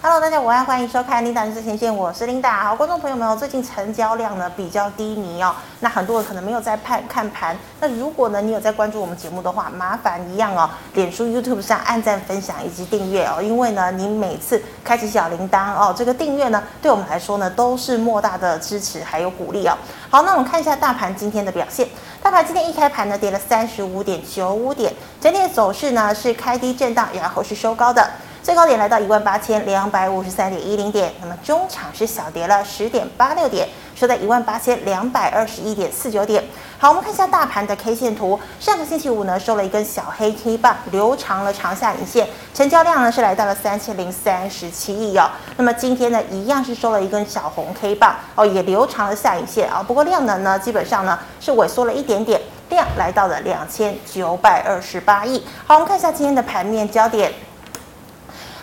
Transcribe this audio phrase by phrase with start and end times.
[0.00, 2.62] Hello，大家午安，欢迎收看《琳达的最前线》，我是琳达。
[2.62, 7.56] 好，观众朋友们，最近成交量呢比较低迷哦，那很多人可能没有在看看盘。
[7.80, 19.76] 那如果呢你有在关注我们节目的话，麻烦一样哦，脸书、YouTube 上按赞、分享以及订阅哦，因为呢你每次开启小铃铛哦，这个订阅呢对我们来说呢都是莫大的支持还有鼓励哦。
[20.10, 21.88] 好，那我们看一下大盘今天的表现。
[22.22, 28.08] 大盘今天一开盘呢跌了三十五点九五点，整体的走势呢是开低震荡，然后是收高的。
[28.48, 36.42] 最高点来到一万八千两百五十三点一零点，那么中场是小跌了十点八六点，收在一万八千两百二十一点四九点。
[36.78, 38.40] 好，我们看一下大盘的 K 线图。
[38.58, 45.28] 上个星期五呢收了一根小黑 K 棒，留长了长下影线，成交量呢是来到了三千零三十七亿哦。
[45.58, 49.84] 那么今天呢一样是收了一根小红 K 棒哦，也留长了下影线啊。
[49.86, 52.40] 不过量能呢基本上呢是萎缩了一点点，
[52.70, 55.44] 量来到了两千九百二十八亿。
[55.66, 57.30] 好，我们看一下今天的盘面焦点。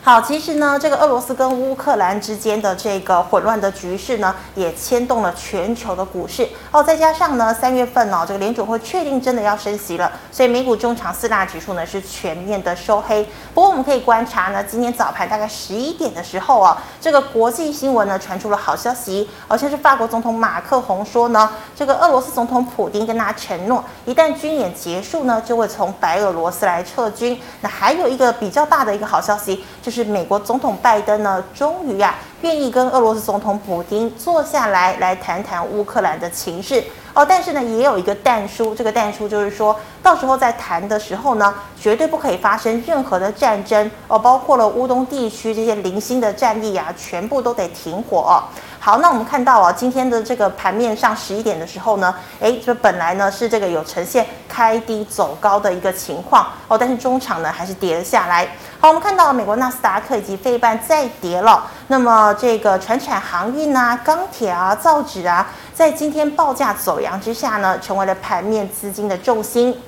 [0.05, 6.83] 好，其实呢，这个俄罗斯跟乌克兰之间的这个混乱的局势呢，也牵动了全球的股市哦。
[6.83, 13.27] 再加上呢，三月份呢、哦，这个联准会确定真的要升息了，所以美股中长四大指数呢是全面的收黑。
[13.55, 27.41] 不过我们可以观察呢，今天早盘大概十一点的时候啊，这个国际新闻呢传出了好消息，而且是法国总统马克宏说呢，这个俄罗斯总统普丁跟他承诺，一旦军演结束呢，就会从白俄罗斯来撤军。
[27.61, 29.94] 那还有一个比较大的一个好消息就是。
[29.95, 39.73] 是美国总统拜登呢，终于、啊、愿意跟俄罗斯总统普京坐下来来谈谈乌克兰的情势哦，但是呢也有一个但书，这个但书就是说
[40.03, 48.43] 到时候在谈的时候呢，绝对不可以发生任何的战争哦，包括了乌东地区这些零星的战役啊，全部都得停火。
[48.85, 58.47] 好，那我们看到啊，今天的这个盘面上十一点的时候呢，诶，这本来呢是这个有呈现开低走高的一个情况哦，但是中场呢还是跌了下来。
[58.79, 69.81] 好，我们看到美国纳斯达克以及费半再跌了，那么这个传产航运啊、钢铁啊、造纸啊，在今天报价走扬之下呢，成为了盘面资金的重心。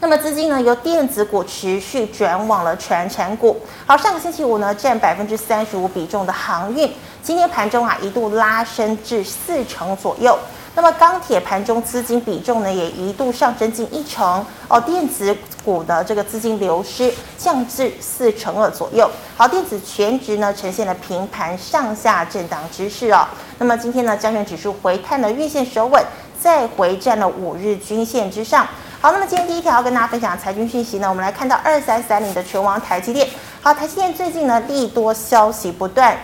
[0.00, 3.60] 那么资金呢，由电子股持续转往了传产股。
[3.84, 6.88] 好，上个星期五呢，占百分之三十五比重的航运，
[7.22, 10.38] 今天盘中啊一度拉升至四成左右。
[10.74, 14.44] 那么钢铁盘中资金比重呢，也一度上升近一成。
[14.68, 19.10] 哦，电子股的这个资金流失降至四成二左右。
[19.36, 23.26] 好，电子全值呢呈现了平盘上下震荡之势哦。
[23.58, 26.00] 那么今天呢，加权指数回探了月线首稳，
[26.40, 28.64] 再回站了五日均线之上。
[29.00, 33.28] 好，那么今天第一条要跟大家分享财经讯息呢，我们来看到二三三零的权王台积电。
[33.62, 36.16] 好，台积电最近呢利多消息不断。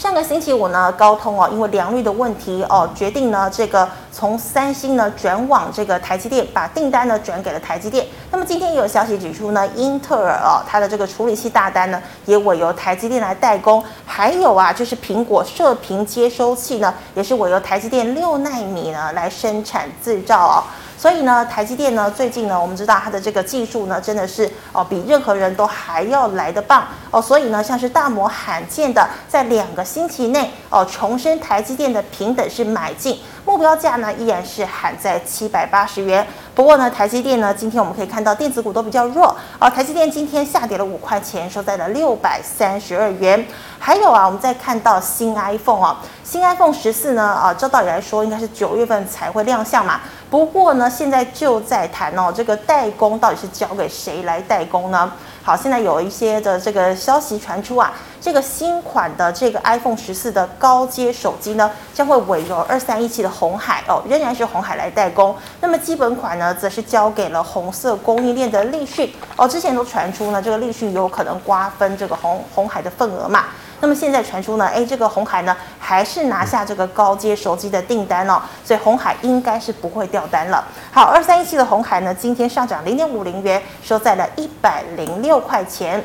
[0.00, 8.06] 上个星期五呢，高通哦，因为良率的问题哦，决定呢这个从三星呢转往这个台积电，把订单呢转给了台积电。
[8.30, 13.84] 那么今天也有消息指出呢，英特尔哦，它的这个处理器大单呢也委由台积电来代工。
[14.06, 20.64] 还有啊，就是苹果射频接收器呢，也是委由台积电六纳米呢来生产制造哦。
[20.96, 27.20] 所以呢，台积电呢，最近呢，我们知道它的这个技术呢，真的是哦，比任何人都还要来得棒哦。
[27.20, 36.26] 所以呢，像是大摩罕见的在两个星期内哦，重申台积电的平等式买进目标价呢，依然是喊在七百八十元。
[36.54, 39.70] 不过呢，台积电呢，今天我们可以看到电子股都比较弱哦。
[39.70, 43.46] 台积电今天下跌了五块钱，收在了六百三十二元。
[43.78, 50.00] 还有啊，我们再看到新 iPhone 啊，新 iPhone 十四呢，啊，照道理来说应该是九月份才会亮相嘛。
[50.28, 55.10] 不过呢，现在就在谈哦，这个代工到底是交给谁来代工呢？
[55.42, 65.34] 好，现在有一些的这个消息传出啊，这个新款的这个 iPhone 十四的高阶手机呢，将会委由二三一七的红海哦，仍然是红海来代工。
[65.62, 69.48] 那么基本款呢，则是交给了红色供应链的立讯哦。
[69.48, 73.46] 之前都传出呢，这个立讯有可能瓜分这个红红海的份额嘛。
[73.80, 80.64] 那么现在传出呢，哎，这个红海呢还是拿下这个高阶手机的订单哦，所以红海应该是不会掉单了。
[80.92, 86.04] 好，二三一七的红海呢，今天上涨零点五零元，收在了一百零六块钱。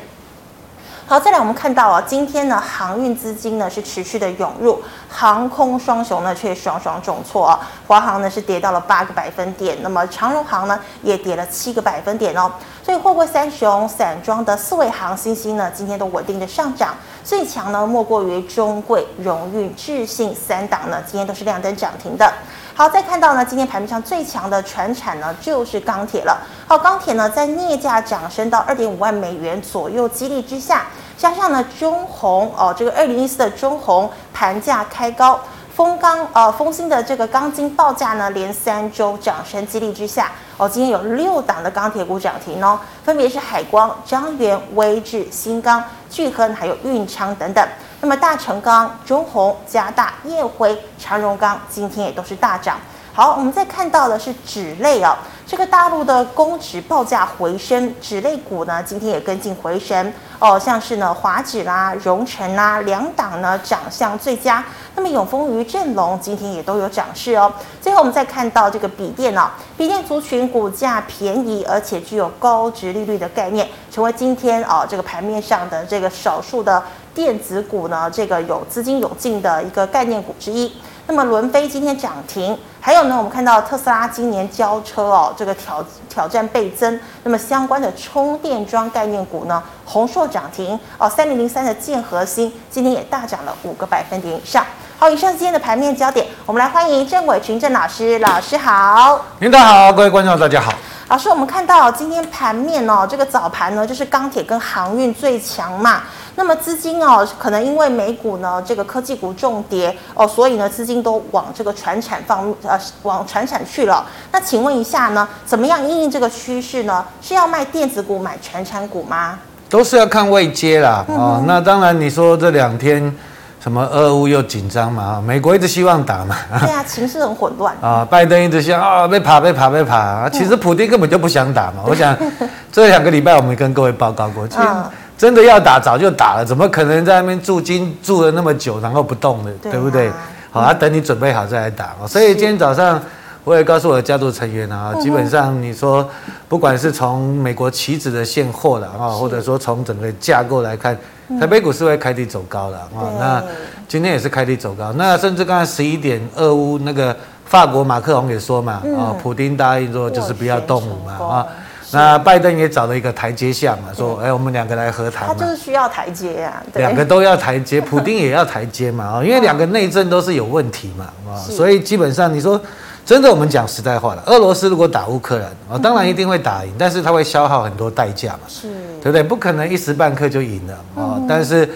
[1.08, 7.60] 好，再来我们看到啊，今天呢，航运资金呢是持续的涌入，航空双雄呢却双双重挫啊。
[7.86, 12.50] 华航呢是跌到了八个百分点，那么长荣航呢也跌了七个百分点哦。
[12.86, 16.94] 所以货柜三雄散装的四位航、新星呢今天都稳定的上涨，
[17.24, 22.32] 最强呢莫过于中贵、荣运、智信三档呢今天都是亮灯涨停的。
[22.76, 26.40] 好，再看到呢，今天盘面上最强的船产呢，就是钢铁了。
[26.68, 30.84] 好，钢铁呢，在镍价涨升到二点五万美元左右激励之下，
[31.18, 35.40] 加上呢中红哦，这个二零一四的中红盘价开高，
[35.74, 47.68] 风钢呃风兴的这个钢筋报价呢，连三周涨升激励之下，哦，今天有六档的钢铁股涨停哦，分别是海光、张元、威智、新钢、聚亨，还有运昌等等。
[48.00, 52.78] 那么大成钢、中红、加大、业辉、长荣钢今天也都是大涨。
[53.16, 55.16] 好，我们再看到的是纸类哦，
[55.46, 64.62] 这个大陆的公纸报价回升，纸类股呢今天也跟进回升哦，像是呢华纸啦、荣成啦两档呢涨相最佳。
[64.94, 67.50] 那么永丰余、正隆今天也都有涨势哦。
[67.80, 69.48] 最后我们再看到这个笔电哦，
[69.78, 76.82] 笔电族群股价便宜，而且具有高殖利率的概念，成为今天哦这个盘面上的这个少数的
[77.16, 80.70] 电子股呢，这个有资金涌进的一个概念股之一。
[81.06, 87.00] 那么伦飞今天涨停，还有呢，我们看到特斯拉今年交车哦，这个挑挑战倍增。
[87.22, 94.62] 那么相关的充电桩概念股呢，宏硕涨停哦，三零零三的建和兴今天也大涨了五个百分点以上。
[94.98, 99.24] 好，以上是今天的盘面焦点，我们来欢迎郑伟群郑老师，老师好。
[99.38, 100.70] 领导好，各位观众大家好。
[101.08, 106.02] 老师，我们看到今天盘面哦，这个早盘呢就是钢铁跟航运最强嘛。
[106.36, 114.06] 那么资金哦，可能因为美股呢这个科技股重跌哦，所以呢资金都往这个船产方呃往船产去了。
[114.30, 117.04] 那请问一下呢，怎么样应应这个趋势呢？
[117.22, 119.38] 是要卖电子股买船产股吗？
[119.68, 121.04] 都是要看位阶啦。
[121.08, 121.44] 嗯、哦。
[121.46, 123.12] 那当然你说这两天
[123.58, 126.36] 什么俄乌又紧张嘛，美国一直希望打嘛。
[126.60, 127.74] 对啊， 情势很混乱。
[127.80, 130.28] 啊，拜登一直想啊，被爬被爬被爬。
[130.28, 131.78] 其实普京根本就不想打嘛。
[131.78, 132.16] 嗯、我想
[132.70, 134.84] 这两个礼拜我们跟各位报告过，其实、嗯。
[135.18, 139.50] 真的要打早就打了，怎么可能在那边驻军住了那么久然后不动呢？
[139.62, 140.10] 对，啊、对不对？
[140.50, 141.94] 好，啊，等你准备好再来打。
[142.06, 143.00] 所以今天早上
[143.44, 146.06] 我也告诉我的家族成员啊，基本上你说
[146.48, 150.96] 不管是从美国棋子的现货了啊，或者说从整个架构来看，
[151.40, 152.88] 台北股市会开低走高的啊。
[153.18, 153.42] 那
[153.88, 154.92] 今天也是开低走高。
[154.94, 161.46] 那甚至刚才十一点，俄乌那个法国马克龙也说嘛，啊，普丁答应说就是不要动武嘛啊。
[161.92, 165.28] 那拜登也找了一个台阶下嘛，说，哎，我们两个来和谈。
[165.28, 172.60] 他就是需要台阶啊，两个都要台阶，普丁也要台阶嘛，啊， 因为两个内政都是有问题嘛，啊，所以基本上你说，
[173.04, 178.68] 真的我们讲实在话了，俄罗斯如果打乌克兰，啊，当然一定会打赢，但是他会消耗很多代价嘛，是，
[179.00, 179.22] 对不对？
[179.22, 181.68] 不可能一时半刻就赢了啊，但是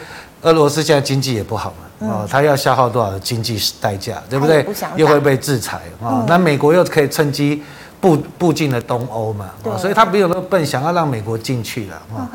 [0.42, 4.66] 俄罗斯现在经济也不好嘛，啊，他要消耗多少的经济代价，对不对？
[4.96, 7.62] 又会被制裁啊，那美国又可以趁机。
[8.00, 12.28] 步步进了东欧嘛，所以他没有那么笨，想要让美国进去了啊。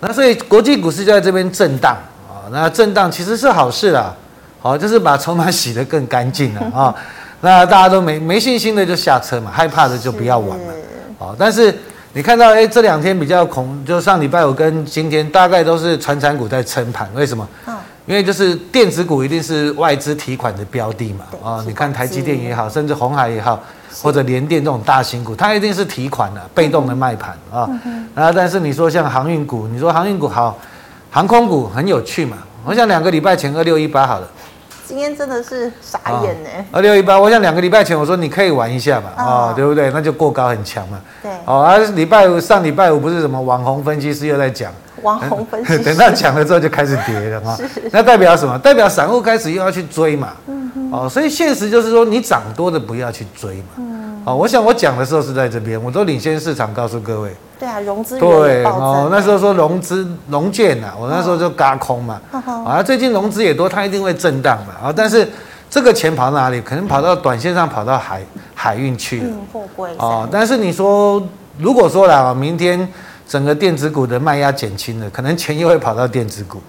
[0.00, 1.94] 那所以国际股市就在这边震荡
[2.26, 4.14] 啊，那震荡其实是好事啦，
[4.60, 6.94] 好，就是把筹码洗得更干净了啊。
[7.42, 10.72] 那大家都没没信心的就下车嘛，害怕的就不要玩嘛。
[11.18, 11.74] 好，但是
[12.14, 17.46] 你看到哎，这两天比较恐，就上礼拜五跟今天大概都是传产股在撑盘，为什么？
[18.06, 23.62] 因为就是电子股一定是外资提款的标的嘛啊，你看台积电也好，甚至红海也好。
[24.02, 27.68] 或者联电这种大型股，它一定是提款的，被动的卖盘啊。
[28.14, 30.58] 啊，但是你说像航运股，你说航运股好，
[31.10, 32.38] 航空股很有趣嘛。
[32.64, 34.28] 我想两个礼拜前二六一八好了，
[34.86, 36.50] 今天真的是傻眼呢。
[36.70, 39.90] 二六一八，我想两个礼拜前我说你可以玩一下嘛，啊，对不对？
[39.90, 41.00] 那就过高很强嘛。
[41.22, 41.30] 对。
[41.46, 44.70] 哦，啊，礼拜五上礼拜五不是什么网红分析师又在讲，
[45.02, 47.56] 网红分析师， 等到讲了之后就开始跌了嘛。
[47.90, 48.58] 那代表什么？
[48.58, 50.32] 代表散户开始又要去追嘛。
[50.90, 53.64] 哦，所以现实就是说，你涨多的不要去追嘛。
[53.76, 54.22] 嗯。
[54.24, 57.34] 哦，我想我讲的时候是在这边，我都领先市场告诉各位。
[57.58, 62.20] 对啊，融资对哦，那时候说融资融券呐，我那时候就嘎空嘛。
[62.66, 64.88] 啊，最近融资也多，它一定会震荡嘛。
[64.88, 65.26] 啊，但是
[65.70, 66.60] 这个钱跑到哪里？
[66.60, 68.22] 可能跑到短线上，跑到海
[68.54, 69.28] 海运去了。
[69.28, 69.90] 嗯，货柜。
[69.98, 71.22] 哦，但是你说，
[71.58, 72.86] 如果说啦，明天
[73.26, 76.60] 整个电子股的卖压减轻了，可能钱又会跑到电子股。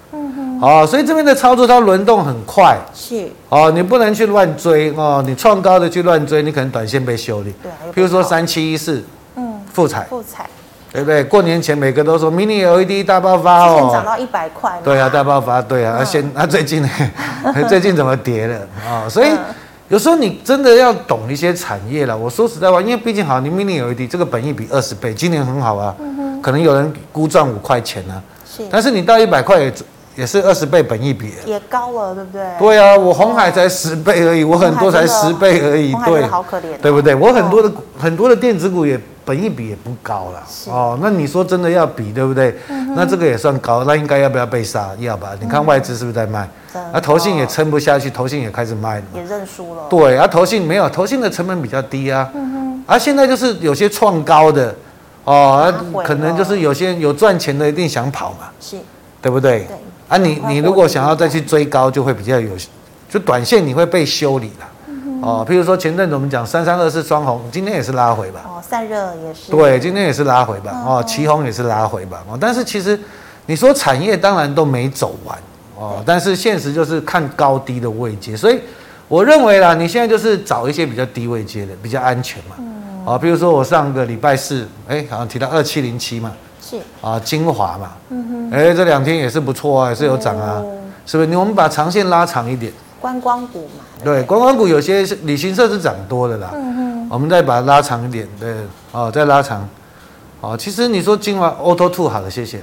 [0.61, 7.51] 哦，所以这边的操作它轮动很快，是哦，你不能去乱追哦，你创高的去乱追，你可能短线被修理。
[7.63, 9.03] 对，比如说三七一四，
[9.35, 10.47] 嗯，富彩，富彩，
[10.93, 11.23] 对不对？
[11.23, 14.79] 过年前每个都说 Mini LED 大爆发哦，涨到一百块。
[14.83, 16.89] 对啊，大爆发，对啊，现那最近呢？
[17.67, 18.55] 最近怎么跌了
[18.87, 19.09] 啊？
[19.09, 19.31] 所以
[19.89, 22.15] 有时候你真的要懂一些产业了。
[22.15, 25.95] 我说实在话，因为毕竟好，你 Mini LED 这个本益比二十倍，今年很好啊，
[26.39, 29.73] 可能有人估赚五块钱呢，是，但是你到一百块也。
[30.21, 32.45] 也是二十倍本一比，也高了，对不对？
[32.59, 37.15] 对啊，我红海才十倍而已，我很多才十倍而已，对，好可怜，对不对？
[37.15, 42.55] 我很多的很多的电子股也本一比也不高了，哦，那你说真的要比，对不对？
[42.95, 44.91] 那这个也算高，那应该要不要被杀？
[44.99, 45.31] 要吧？
[45.39, 46.47] 你看外资是不是在卖？
[46.93, 49.87] 啊，投信也撑不下去，投信也开始卖了，也认输了。
[49.89, 54.75] 对啊，投信没有，投信的成本比较低啊，嗯啊，现在就是有些创高的，
[55.23, 55.73] 哦，
[56.05, 58.77] 可能就是有些有赚钱的一定想跑嘛，是，
[59.19, 59.65] 对不对？
[59.65, 59.77] 对。
[60.11, 62.51] 啊你，你你如果想要再去追高，就会比较有，
[63.09, 64.67] 就短线你会被修理了。
[65.21, 68.41] 哦，譬如说前阵子我们讲三三二四双红，今天也是拉回吧。
[68.45, 69.51] 哦，散热也是。
[69.51, 72.99] 对，今天也是拉回吧，哦，旗红也是拉回吧，哦，但是其实
[73.45, 75.37] 你说产业当然都没走完，
[75.77, 78.59] 哦，但是现实就是看高低的位阶，所以
[79.07, 82.55] 我认为啦，你现在就是找一些比较低位阶的，比较安全嘛，
[83.05, 86.31] 哦，譬如说我上个礼拜四，哎，好像提到二七零七嘛，
[86.71, 90.61] 是啊，精华嘛，嗯哼，哎，这两天也是不错啊，也是有涨啊，
[91.05, 91.27] 是不是？
[91.27, 92.71] 你我们把长线拉长一点。
[93.01, 96.51] 观光股嘛，对，观光股有些是旅行社是涨多的啦。
[96.53, 98.55] 嗯哼，我们再把它拉长一点，对，
[98.91, 99.67] 哦，再拉长，
[100.39, 102.61] 哦，其实你说精华 Auto Two 好了，谢谢。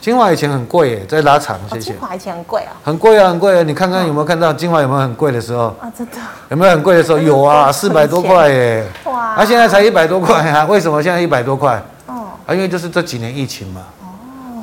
[0.00, 1.92] 精华以前很贵耶，再拉长，谢谢。
[1.92, 2.72] 精华以前很贵啊。
[2.82, 3.62] 很贵啊，很贵啊！
[3.62, 5.66] 你看看有没有看到精华有没有很贵的时候？
[5.80, 6.16] 啊，真的。
[6.48, 7.18] 有没有很贵的时候？
[7.18, 8.84] 有啊，四百多块耶。
[9.04, 9.36] 哇。
[9.38, 10.64] 那现在才一百多块啊？
[10.68, 11.80] 为什么现在一百多块？
[12.08, 12.21] 哦。
[12.46, 13.82] 啊，因为就是这几年疫情嘛。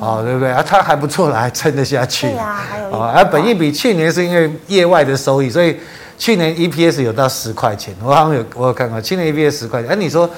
[0.00, 0.64] 哦，对不对啊？
[0.66, 2.26] 它还不错了，还撑得下去。
[2.28, 2.86] 对呀，还有。
[2.90, 5.76] 哦，而本益比去年是因为业外的收益，所以
[6.16, 7.94] 去年 EPS 有到十块钱。
[8.02, 9.90] 我好像有我有看过，去年 EPS 十块钱。
[9.90, 10.28] 哎，你说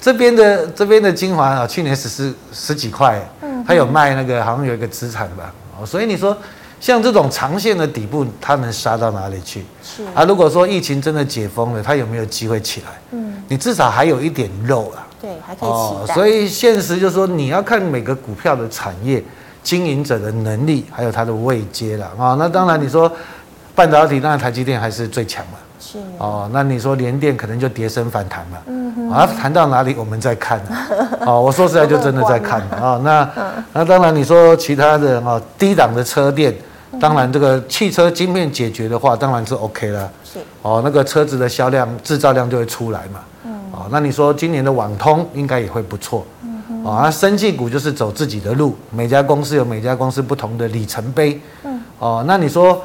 [0.00, 3.24] 这边的这边的精华啊，去年十十十几块。
[3.42, 3.64] 嗯。
[3.64, 5.54] 它有卖那个，好像有一个资产吧。
[5.78, 6.36] 哦，所以你说
[6.80, 9.64] 像这种长线的底部，它能杀到哪里去？
[9.84, 10.02] 是。
[10.16, 12.88] 啊，如果说疫情真的解封了，它有没有机会起来？
[13.12, 13.40] 嗯。
[13.46, 15.06] 你至少还有一点肉啊。
[15.22, 16.14] 对，还可以期待。
[16.14, 19.22] 所以现实就是说，你要看每个股票的产业
[19.62, 22.34] 经营者的能力，还有它的位阶了啊。
[22.36, 23.10] 那当然，你说
[23.72, 25.58] 半导体，当然台积电还是最强嘛。
[25.78, 25.98] 是。
[26.18, 28.58] 哦，那你说联电可能就跌升反弹嘛。
[28.66, 29.10] 嗯哼。
[29.10, 30.60] 啊，谈到哪里我们再看。
[31.24, 33.00] 哦，我说实在就真的在看啊。
[33.04, 33.30] 那
[33.72, 36.52] 那当然，你说其他的啊，低档的车电，
[37.00, 40.10] 当然这个汽车晶片解决的话，当然是 OK 了。
[40.24, 40.40] 是。
[40.62, 43.20] 哦，那个车子的销量、制造量就会出来嘛。
[43.72, 52.82] 哦，那你说今年的网通应该也会不错，嗯哼，哦，那生技股就是走自己的路，每家公司有每家公司不同的里程碑，嗯，哦，那你说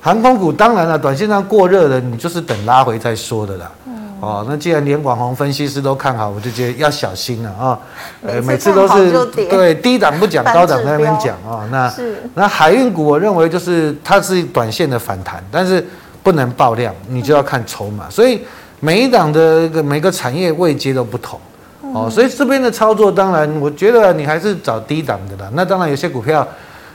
[0.00, 7.76] 航空股当然了，短线上过热的，你就是等拉回再说的啦，嗯，哦，那既然连网红分析师都看好，我就觉得要小心了啊，
[8.22, 9.10] 呃，每次都是
[9.46, 12.22] 对低档不讲， 高档在那边讲啊，那是。
[12.34, 15.84] 那海运股，我认为就是它是短线的反弹，但是
[16.22, 18.42] 不能爆量，你就要看筹码，所以。
[18.82, 21.38] 每一档的个每个产业位阶都不同，
[21.92, 25.50] 哦，所以这边的操作，当然我觉得你还是找低档的啦。
[25.52, 26.46] 那当然有些股票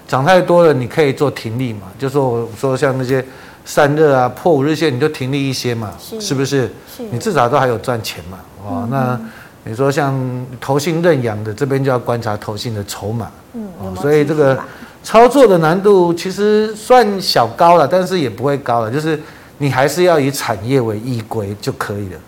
[0.07, 3.23] 涨太多了，你可以做停利嘛，就说我说像那些
[3.65, 6.71] 散热啊破五日线，你就停利一些嘛，是，是不是？
[6.97, 7.03] 是。
[7.11, 9.19] 你至少都还有赚钱嘛，哦，那
[9.63, 10.19] 你说像
[10.59, 14.57] 投信认养的这边就要观察投信的筹码，嗯，哦所以这个
[15.03, 19.21] 操作的难度其实算小高了，但是也不会高了，就是。
[19.57, 22.19] 你还是要以产业为依归就可以了。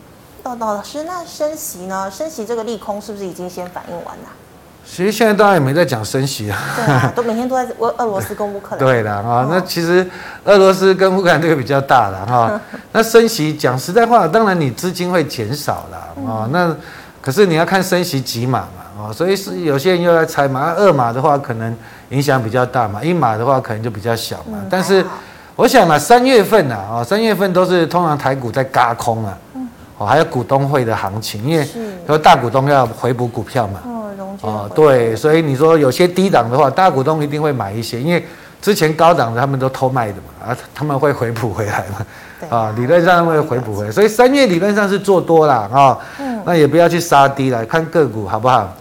[0.44, 2.10] 哦，老师，那升息呢？
[2.10, 4.30] 升息这个利空是不是已经先反应完了？
[4.90, 6.58] 其实现在当然也没在讲升息啊。
[6.78, 8.80] 对啊， 都每天都在俄俄罗斯跟乌克兰。
[8.80, 10.10] 对的啊，那其实
[10.46, 12.62] 俄罗斯跟乌克兰这个比较大了哈。
[12.94, 16.48] 那升息讲实在话，当然你资金会减少了啊。
[16.54, 16.74] 那
[17.22, 20.74] 可是你要看升息几码嘛啊，所以是有些人又在猜嘛。
[20.78, 21.76] 二码的话可能
[22.12, 24.60] 影响比较大嘛，一码的话可能就比较小嘛。
[24.70, 25.06] 但是。
[25.58, 29.36] 我想啊，三月份啊，啊，三月份都是通常台股在轧空啊，
[29.98, 31.68] 哦，还有股东会的行情，因为
[32.06, 33.80] 说大股东要回补股票嘛，
[34.42, 38.24] 哦，对，所以你说有些低档的话，大股东一定会买一些，因为
[38.62, 45.98] 之前高档的他们都偷卖的嘛，啊，他们会回补回来嘛，啊，理论上会回补回来，所以三月理论上是做多啦啊，
[46.46, 48.72] 那也不要去杀低了，看个股好不好？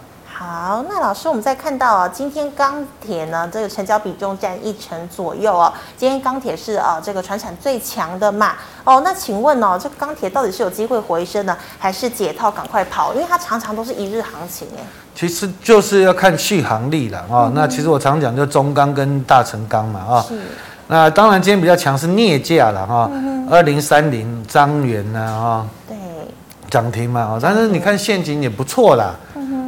[0.59, 5.71] 好，那老师，我们再看到啊，今天钢铁呢，这个成交比重占一成左右哦。
[5.95, 8.53] 今天钢铁是啊，这个船产最强的嘛。
[8.83, 13.13] 哦，那请问哦，这钢铁到底是有机会回升呢，还是解套赶快跑？
[13.13, 14.81] 因为它常常都是一日行情哎。
[15.13, 17.51] 其实就是要看续航力了啊、哦。
[17.53, 20.25] 那其实我常讲，就中钢跟大成钢嘛啊。
[20.27, 20.41] 是。
[20.87, 23.11] 那当然，今天比较强是镍价了哈，
[23.51, 25.67] 二零三零张元呐啊。
[25.87, 25.95] 对。
[26.67, 29.13] 涨停嘛啊，但是你看现金也不错啦。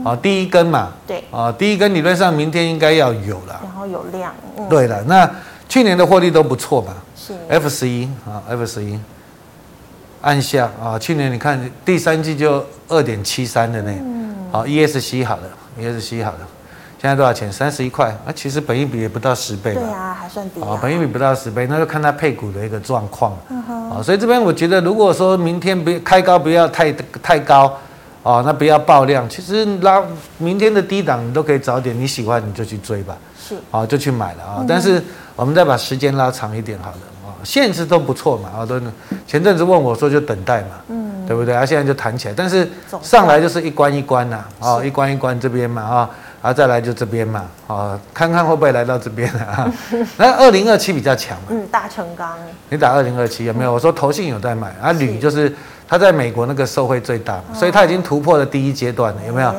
[0.03, 5.29] 啊，第一根嘛，对，啊，第一根理论上明天应该要有了，然后有量，嗯、对了，那
[5.67, 7.33] 去年的获利都不错嘛，是。
[7.47, 8.99] F 十一啊，F 十一，
[10.21, 15.43] 按下啊，去年你看第三季就二点七三的那，嗯，好，ESC 好了
[15.79, 16.39] ，ESC 好了，
[17.01, 17.51] 现在多少钱？
[17.51, 26.91] 三十一块，啊，其实本益比也不到十倍，对啊，还算低啊，本益比不到十倍，那就看它配股的一个状况，嗯哼，啊，所以这边我觉得，如果说明天不开高，不要太
[27.21, 27.77] 太高。
[28.29, 29.27] 哦，那不要爆量。
[29.27, 30.03] 其实拉
[30.37, 33.17] 明天的低档，你都可以早点，你喜欢你就去追吧。
[33.43, 34.65] 是，哦，就去买了啊。
[34.67, 35.01] 但是
[35.35, 38.79] 我们再把时间拉长一点，好了啊，现实都不错嘛啊，都
[39.25, 41.65] 前阵子问我说就等待嘛，嗯，对不对啊？
[41.65, 42.69] 现在就弹起来，但是
[43.01, 46.09] 上来就是一关一关呐，啊，一关一关这边嘛啊，
[46.41, 49.71] 啊，再来就这边嘛，啊，看看会不会来到这边啊？
[50.17, 52.37] 那二零二七比较强嘛，嗯，大成钢，
[52.69, 53.73] 你打二零二七有没有？
[53.73, 54.73] 我说投信有在买。
[54.81, 55.53] 啊，铝就是
[55.87, 59.53] 它在美国那个受惠最大嘛，所以它已经突破了第一阶段了，有没有？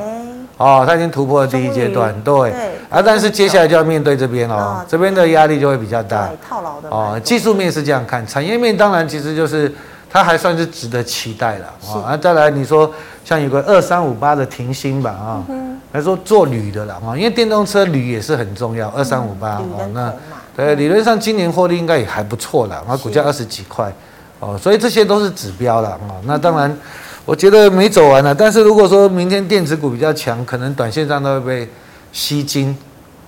[0.56, 2.50] 哦，它已经突破了第一阶段，对，
[2.88, 9.70] 啊，但是接下来就要面对这边哦，这边的压力就会比较大，套牢的哦，技术面是这样看，产业面当然其实就是。
[10.12, 11.66] 它还算是值得期待了。
[11.86, 12.10] 啊！
[12.10, 12.92] 啊，再来你说
[13.24, 15.44] 像有个二三五八的停薪吧啊，
[15.92, 20.12] 来说做铝的了啊，因为电动车铝也是很重要，二三五八哦，那
[20.56, 23.92] 对理论上今年获利应该也还不错了，啊，股价二十几块
[24.38, 26.10] 哦，所以这些都是指标了啊。
[26.24, 26.76] 那当然，
[27.24, 31.70] 我觉得没走完了，但是如果说明天电子股比较强，可能短线上都会被
[32.12, 32.76] 吸金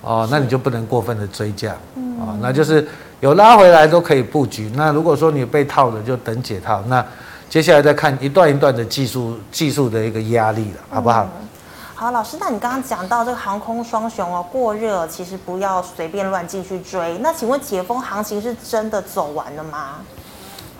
[0.01, 2.87] 哦，那你就不能过分的追价哦，那就是。
[3.23, 4.69] 有拉回来都可以布局。
[4.75, 6.83] 那如果说你被套的，就等解套。
[6.89, 7.01] 那
[7.49, 11.29] 接下来再看一段一段的技术技术的一个压力了，好不好？
[11.39, 11.47] 嗯、
[12.03, 17.17] 好，老师，那你刚刚讲到这个航空双雄哦，过热，其实不要随便乱进去追。
[17.19, 19.99] 那请问解封行情是真的走完了吗？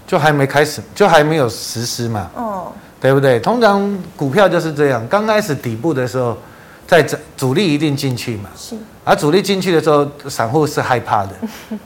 [0.05, 2.29] 就还没开始，就还没有实施嘛。
[2.37, 2.65] 嗯，
[2.99, 3.39] 对不对？
[3.39, 6.35] 通常股票就是这样，刚开始底部的时候。
[6.85, 8.49] 在主主力一定进去嘛？
[8.57, 8.75] 是。
[9.05, 11.31] 而主力进去的时候，散户是害怕的，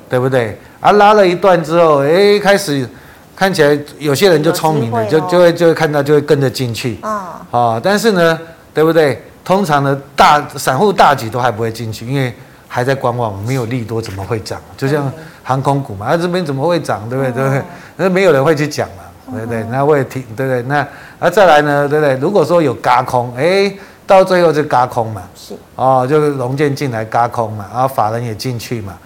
[0.09, 0.59] 对不对？
[0.81, 2.89] 啊拉了一段之后，哎，开始
[3.35, 6.97] 看起来有些人就聪明了，就就会就会看到就会跟着进去。
[7.03, 7.45] 啊。
[7.51, 8.39] 啊，但是呢，
[8.73, 9.21] 对不对？
[9.47, 12.33] 通常的大散户大举都还不会进去，因为
[12.67, 14.59] 还在观望，没有利多怎么会涨？
[14.75, 15.09] 就像
[15.41, 17.07] 航空股嘛，啊这边怎么会涨？
[17.07, 17.31] 对不对？
[17.31, 17.63] 对不对？
[17.95, 19.63] 那没有人会去讲嘛，对不对？
[19.71, 20.61] 那我也听，对不对？
[20.63, 20.85] 那
[21.17, 22.17] 啊再来呢，对不对？
[22.17, 23.73] 如果说有嘎空，哎。
[24.05, 28.97] 到最后就嘎空嘛，是哦，就是融券进来嘎空嘛，然后法人也进去嘛，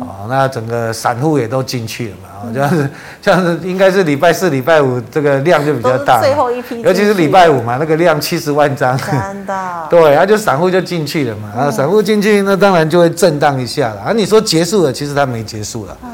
[0.00, 2.90] 哦，那整个散户也都进去了嘛，哦，这样子，
[3.22, 9.54] 这样子应该是礼拜四、礼拜五这个量就比较大，最后一批，尤其是礼拜五嘛，那个量七十万张，真的，
[9.90, 15.96] 对，然后就散户就进去了嘛，然后散户进去，那当然就会震荡一下了，啊，你说结束了，其实它没结束了。
[16.02, 16.10] 嗯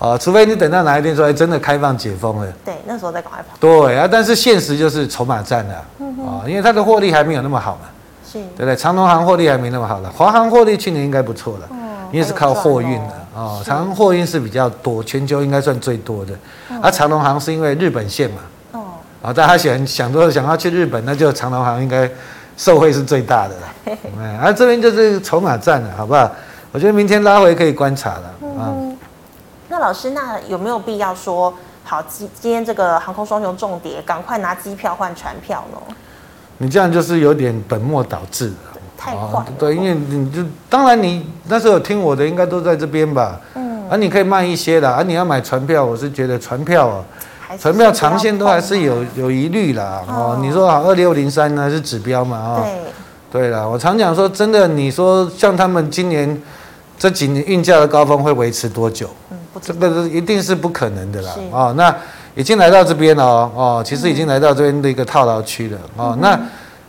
[0.00, 3.56] 哦，除非你等到哪一天说，哎，真的开放解封了，对，那时候再赶快跑。
[3.58, 7.88] 对啊，但是现实就是筹码战了，啊、嗯哦，因为它的获利还没有那么好嘛，
[8.24, 8.76] 是，对不对？
[8.76, 11.76] 长荣航获利还没那么好了，华航获利去年应该不错了，嗯，
[12.12, 16.32] 因为是靠货运的，哦，长荣货运是比较多，全球应该算最多的，
[16.70, 18.36] 嗯、啊，长荣航是因为日本线嘛，
[18.72, 18.84] 哦，
[19.22, 22.10] 啊，大家想想说想要去日本，那就长荣航应该
[22.56, 26.30] 受惠是最大的了，哎 嘿，啊，这边就是筹码战了，好不好？
[26.72, 28.26] 我觉得明天拉回可以观察了，
[28.58, 28.96] 啊、嗯。
[29.68, 31.52] 那老师，那有没有必要说
[31.84, 35.94] 好今今天这个航空双雄重跌，赶快拿机票换船票呢？
[36.56, 39.46] 你这样就是有点本末倒置了，太快了。
[39.58, 43.40] 对，因为你就当然你那时候听我的，应该都在这边吧？
[43.54, 43.88] 嗯。
[43.88, 47.04] 啊，你可以慢一些的啊，你要买船票，我是觉得船票啊，
[47.58, 50.02] 船票长线都还是有有疑虑啦。
[50.08, 52.36] 哦，你说啊二六零三呢是指标嘛？
[52.36, 52.78] 啊，对。
[53.30, 56.42] 对了，我常讲说真的，你说像他们今年
[56.98, 59.08] 这几年运价的高峰会维持多久？
[59.60, 61.94] 这个是一定是不可能的啦，是哦，那
[62.34, 66.38] 已经来到这边了哦，哦，其实已经来到这边的一个套牢区了，嗯、哦，那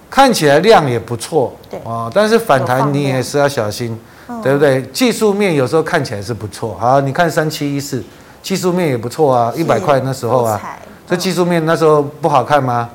[0.09, 3.97] 看起来量也不错，对，哦，但是反弹你也是要小心，
[4.41, 4.81] 对不对？
[4.93, 8.03] 技术面有时候看起来是不错，好，你看三七一四，
[8.41, 10.59] 技术面也不错啊，一百块那时候啊，
[11.07, 12.89] 这技术面那时候不好看吗？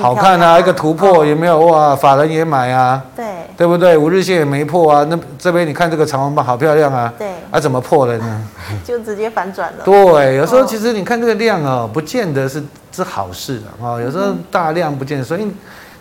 [0.00, 1.96] 好看啊，一个突破有没有哇？
[1.96, 3.24] 法人也买啊，对，
[3.56, 3.96] 对不对？
[3.96, 8.42] 五日线也没破啊，那这边你看这个长红棒好漂亮啊，对，啊怎么破了呢？
[8.84, 9.84] 就直接反转了。
[9.84, 12.62] 对，有时候其实你看这个量哦，不见得是
[12.92, 15.46] 是好事啊，有时候大量不见得，所以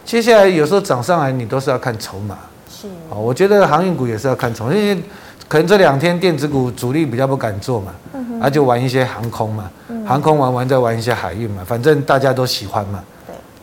[0.06, 2.38] 接下来有时候涨上来你都是要看筹码。
[2.70, 5.02] 是，哦，我觉得航运股也是要看筹码，因为
[5.48, 9.72] 可能这两天电子股主力比较不敢做嘛，嗯啊就玩一些航空嘛，
[10.06, 13.02] 航空玩完再玩一些海运嘛，反正大家都喜欢嘛。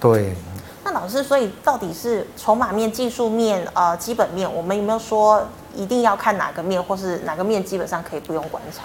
[0.01, 0.33] 对，
[0.83, 8.83] 那老师，所以到底是筹码面、技术面、呃，基本面，我们有没有说一定要看哪个面，或是哪个面基本上可以不用观察？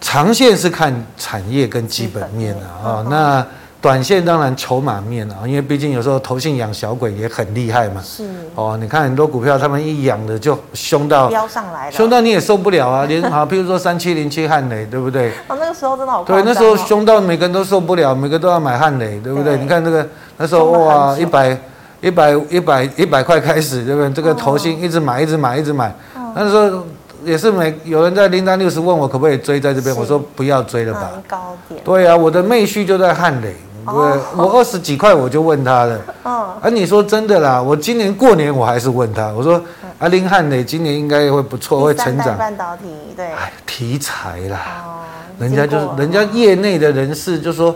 [0.00, 3.46] 长线是看产业跟基本面啊，啊、哦，那。
[3.80, 8.02] 短线当然筹码面啊，因为毕竟有时候投信养小鬼也很厉害嘛。
[8.04, 13.04] 是哦，你看很多股票，他们一养的就凶到飙上来了，凶到你也受不了啊。
[13.08, 15.30] 连好，譬如说三七零七汉磊，对不对？
[15.48, 16.22] 哦，那个时候真的好。
[16.22, 19.56] 对，那时候凶到每个人都受不了，每个都要买汉磊，对不对？
[19.56, 21.58] 对你看这个那时候哇，一百
[22.02, 24.12] 一百一百一百块开始，对不对？
[24.12, 25.88] 这个投信一直买，一直买，一直买。
[26.14, 26.84] 哦、那时候
[27.24, 31.12] 也是每有人在零单六十问我可不可以追在这边，我说不要追了吧。
[31.26, 31.80] 高点。
[31.82, 33.54] 对啊，我的妹婿就在汉磊。
[33.92, 36.00] 对，我二十几块我就问他了。
[36.22, 36.54] 哦。
[36.60, 39.62] 啊，你说真的啦，我今年过年我还是问他，我说
[39.98, 42.36] 阿林汉磊今年应该会不错，会成长。
[42.36, 42.84] 半导体
[43.16, 43.26] 对。
[43.32, 44.58] 哎，题材啦。
[44.84, 45.00] 哦。
[45.38, 47.74] 人家就是人家业内的人士就说，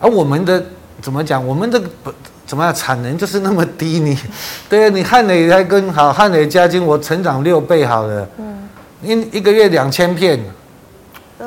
[0.00, 0.60] 啊，我们的
[1.00, 1.46] 怎么讲？
[1.46, 1.80] 我们的
[2.44, 2.74] 怎么样？
[2.74, 4.18] 产能就是那么低，你
[4.68, 8.68] 对啊你汉磊还跟好，汉磊嘉金我成长六倍好了，嗯，
[9.02, 10.40] 一一个月两千片，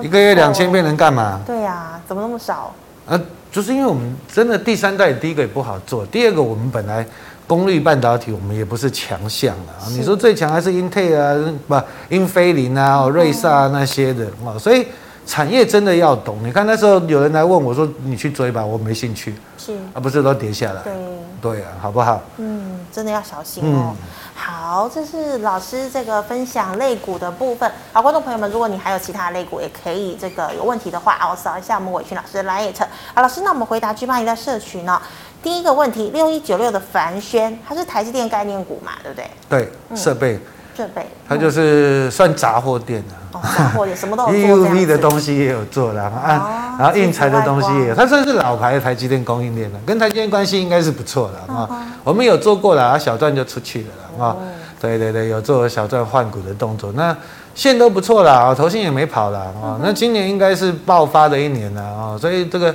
[0.01, 1.41] 一个月两千片能干嘛？
[1.45, 2.73] 对呀、啊，怎么那么少？
[3.07, 3.19] 啊，
[3.51, 7.05] 就是因为我们真的第三代第一个也不好做，第二个我们本来
[7.45, 9.85] 功率半导体我们也不是强项啊。
[9.89, 14.87] 你说最强还是英特尔啊，不，英飞凌啊，瑞萨啊那些的啊，所以。
[15.23, 20.81] 产业真的要懂，你看那时候有人来问我说：“你去追吧，我没兴趣。”是啊，不是都跌下来？
[20.81, 20.93] 对
[21.39, 22.21] 对啊，好不好？
[22.37, 23.95] 嗯，真的要小心哦。
[23.95, 23.97] 嗯、
[24.33, 27.71] 好，这是老师这个分享肋骨的部分。
[27.93, 32.73] 好，观众朋友们，如果你还有其他肋骨，也可以这个有问题的话，我扫一下我们伟群老师的 LINE。
[33.13, 35.01] 好，老师，那我们回答 G 八一在社群呢。
[35.43, 38.93] 第一个问题，六一九六的凡轩，它是台积电概念股嘛？
[39.03, 39.29] 对不对？
[39.49, 40.35] 对，设备。
[40.35, 40.41] 嗯
[40.75, 43.15] 设备，它就是算杂货店的。
[43.37, 44.67] 哦，杂货店什么都有做。
[44.67, 47.95] EUV 的东西也有做了啊，哦、然后印材的东西也有。
[47.95, 51.67] 它算是老牌的台积电供应链了，跟台积电关系应该是不错的啊。
[51.69, 54.27] 哦、我们有做过了啊，小赚就出去了啊。
[54.31, 54.37] 哦、
[54.79, 57.15] 对对对，有做小赚换股的动作，那
[57.55, 59.53] 线都不错了啊，投信也没跑了啊。
[59.61, 62.73] 哦、那今年应该是爆发的一年了啊，所以这个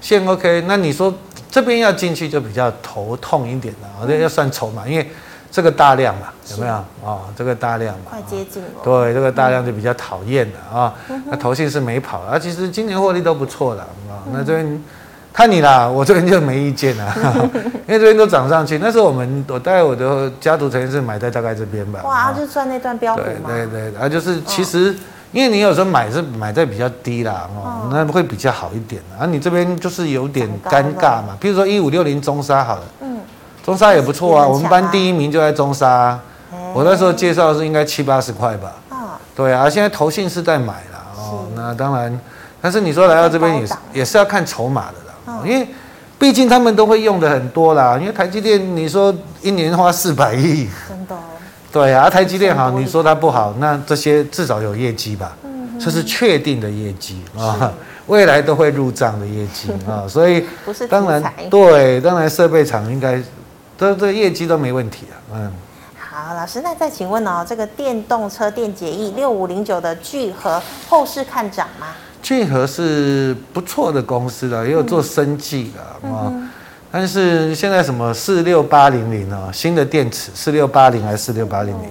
[0.00, 0.64] 线 OK。
[0.66, 1.12] 那你说
[1.50, 5.10] 这边要进去就比较头痛一点了啊，这要算筹码，因为。
[5.50, 7.20] 这个大量嘛，有没有啊、哦？
[7.34, 8.68] 这个大量嘛，快接近了。
[8.84, 10.94] 对，这个大量就比较讨厌了啊。
[11.08, 13.88] 嗯、那投信是没跑，啊，其实今年获利都不错的啊。
[14.26, 14.84] 嗯、那这边
[15.32, 17.50] 看你啦，我这边就没意见了，嗯、
[17.88, 18.78] 因为这边都涨上去。
[18.78, 22.00] 那时候我们我带我的家族成员是买在大概这边吧。
[22.04, 23.48] 哇，就赚那段标股嘛。
[23.48, 24.94] 对对对，啊，就是其实、哦、
[25.32, 29.00] 因为你有时候买是买在比较低啦，哦，那会比较好一点。
[29.18, 31.36] 啊，你这边就是有点尴尬嘛。
[31.40, 32.82] 比如说一五六零中沙好了。
[33.68, 36.18] 中沙也不错啊，我们班第一名就在中沙。
[36.72, 38.72] 我那时候介绍是应该七八十块吧。
[39.36, 41.44] 对啊，现在投信是在买了哦。
[41.54, 42.18] 那当然，
[42.62, 45.68] 但是你说来到这边也是也是要看筹码的啦，因为
[46.18, 47.98] 毕竟他们都会用的很多啦。
[48.00, 51.14] 因为台积电，你说一年花四百亿，真的。
[51.70, 55.36] 对啊，台积电好，你说它不好，那这些至少有业绩吧？
[55.78, 57.70] 这是确定的业绩啊，
[58.06, 60.08] 未来都会入账的业绩啊。
[60.08, 60.46] 所以
[60.88, 63.22] 当然对，当然设备厂应该。
[63.78, 65.52] 这这业绩都没问题啊，嗯。
[65.96, 71.86] 好，老师，那再请问哦，这个电动车电解液六五零九的聚合后市看涨吗？
[72.20, 76.26] 聚合是不错的公司的，也有做生技的啊。
[76.26, 76.50] 嗯嗯、
[76.90, 81.88] 但是现在什么四六八零零哦，新的电池四六八零还是四六八零零？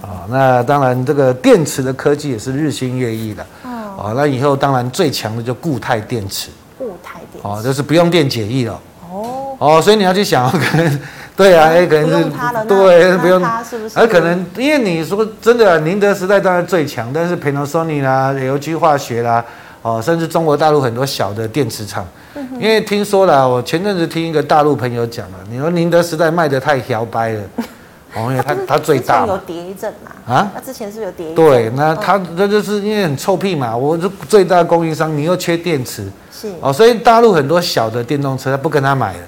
[0.00, 3.46] 啊，那当然这个电池的科技也是日新月异的。
[3.64, 4.04] 哦。
[4.04, 6.48] 啊，那以后当然最强的就固态电池。
[6.78, 7.46] 固态电池。
[7.46, 8.80] 哦，就是不用电解液了。
[9.60, 11.00] 哦，所以你要去想， 可能
[11.36, 12.24] 对啊，哎，可能是
[12.66, 13.42] 对，不用，
[13.94, 19.44] 而可能因为你说真的，宁德时代当然最强，但是 Panasonic 啦、LG 化学啦，
[19.82, 22.06] 哦，甚至中国大陆很多小的电池厂，
[22.58, 27.42] 因为听说了，我前阵子听一个大陆朋友讲了，你说宁德时代卖的太摇掰了，
[28.16, 39.18] 哦，因为它它最大有跌一阵嘛，啊，那之前是有跌一阵，对，那它那就是因为很臭屁嘛，我是最大供应商，你又缺电池，是，哦，所以大陆很多小的电动车他不跟他买了。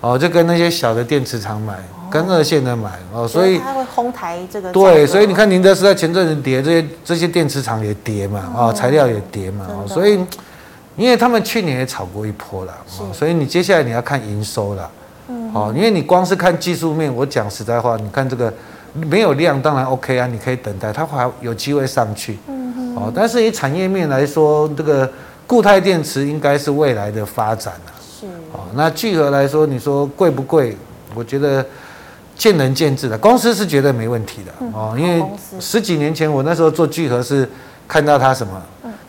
[0.00, 1.76] 哦，就跟那些小的电池厂买，
[2.08, 4.70] 跟二线的买哦，所以它会哄抬这个。
[4.70, 10.24] 对，所以你看宁德时代前阵子跌，这些这些电池厂也跌嘛，哦，材料也跌嘛，哦，所以
[10.96, 14.90] 因为他们去年也炒过一波了，哦，所以你接下来你要看营收了，
[15.52, 18.52] 哦，因为你光是看技术面，我讲实在话，你看这个
[18.92, 25.10] 没有量，当然 OK 啊，你可以等待它还有机会上去，嗯哦，但是以产业面来说，这个
[25.44, 27.92] 固态电池应该是未来的发展了。
[28.18, 30.76] 是哦，那聚合来说，你说贵不贵？
[31.14, 31.64] 我觉得
[32.36, 33.16] 见仁见智的。
[33.16, 35.24] 公司是绝对没问题的哦，因为
[35.60, 37.48] 十几年前我那时候做聚合是
[37.86, 38.60] 看到它什么，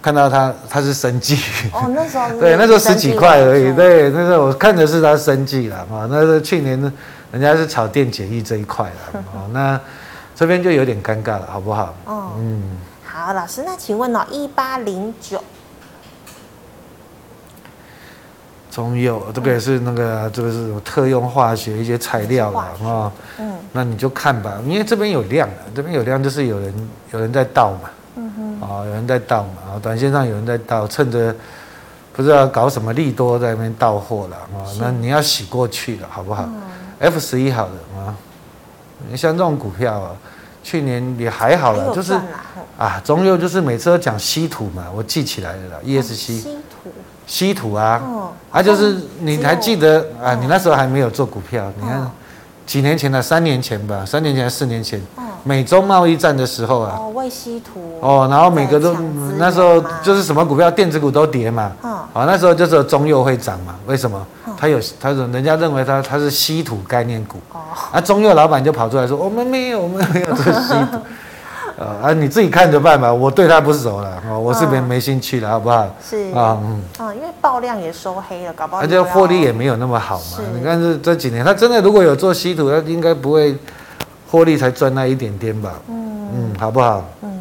[0.02, 1.36] 看到它它是生计
[1.74, 6.08] 哦，那时候 对那时候十几块而已，对那时候我看的是它生计了啊。
[6.10, 6.80] 那是去年
[7.32, 9.80] 人家是炒电解液这一块了 哦，那
[10.36, 11.94] 这边就有点尴尬了，好不好？
[12.08, 12.62] 嗯，
[13.04, 15.44] 好，老师，那请问哦，一八零九。
[18.72, 23.12] 中釉这个也是那个，这个是特用化学一些材料了啊。
[23.40, 27.90] 嗯，那你就看吧，因为这边有量，这边有量就是有人有人在倒嘛。
[28.16, 28.62] 嗯哼。
[28.62, 31.34] 啊，有人在倒嘛，啊，短线上有人在倒，趁着
[32.14, 34.62] 不知道搞什么利多在那边倒货了啊。
[34.80, 36.48] 那你要洗过去了，好不好
[37.00, 38.14] ？F 十一好的啊，
[39.10, 40.12] 你像这种股票啊，
[40.62, 42.14] 去年也还好了，就是
[42.78, 46.46] 啊，中佑就是每次都讲稀土嘛，我记起来了啦，ESC。
[47.30, 48.02] 稀土啊，
[48.52, 50.34] 啊，就是你还记得啊？
[50.34, 52.10] 你那时候还没有做股票，你看
[52.66, 55.00] 几年前的，三年前吧，三年前、四年前，
[55.44, 58.96] 美中贸易战的时候啊，哦，为稀土哦，然后每个都
[59.38, 63.76] 那时候就是什么股票，电子股都跌嘛，啊，那时候就是中佑会涨嘛？
[63.86, 64.26] 为什么？
[64.58, 67.38] 他有，他说人家认为他他是稀土概念股。
[67.54, 67.60] 哦。
[67.92, 70.98] 啊，中佑老板就跑出来说：“我们没有，我们没有做稀土。
[71.80, 73.14] ”啊，你自己看着办吧。
[73.14, 75.88] 我对他不熟了，哦，我是没没兴趣了，好不好？
[76.04, 76.82] 是啊，嗯。
[76.98, 78.82] 啊，因为爆量也收黑了，搞不好。
[78.82, 80.40] 而且获利也没有那么好嘛。
[80.54, 83.58] 你看这这几年，他真的如果有做稀土，他应该不会
[84.30, 85.74] 获利才赚那一点点吧？
[85.88, 87.04] 嗯嗯，好不好？
[87.22, 87.40] 嗯，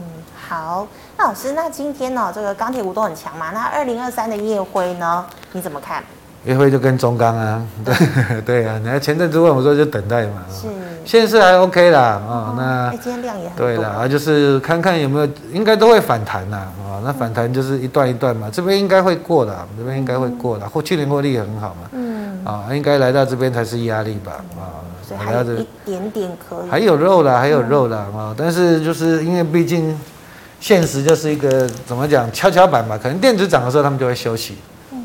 [0.49, 0.87] 好。
[1.17, 3.51] 那老师，那今天呢，这个钢铁股都很强嘛？
[3.53, 6.03] 那二零二三的夜辉呢，你怎么看？
[6.49, 10.67] 烨辉就跟中钢啊， 对对啊，你看前阵子问我说就等待嘛，是，
[11.05, 24.81] 现在是还 OK 啦，啊、哦，那今天量也很对啦，啊，就是看看有没有，应该都会反弹啦，啊、哦，那反弹就是一段一段嘛，这边应该会过的，这边应该会过的，或去年获利也很好嘛，嗯，啊，应该来到这边才是压力吧，啊，
[25.19, 29.95] 还有一点点可以，还有肉啦，还有肉啦，啊，但是就是因为毕竟。
[30.61, 34.59] 现实就是一个怎么讲跷跷板嘛，可能电子涨的时候他们就会休息，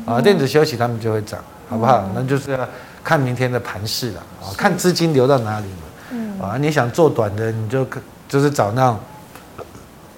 [0.06, 2.04] 啊，电子休息他们就会涨，好不好？
[2.14, 2.58] 那就是要
[3.02, 5.66] 看明天的盘势了，啊，看资金流到哪里
[6.40, 7.86] 嘛，啊，你想做短的你就
[8.28, 8.98] 就是找那种，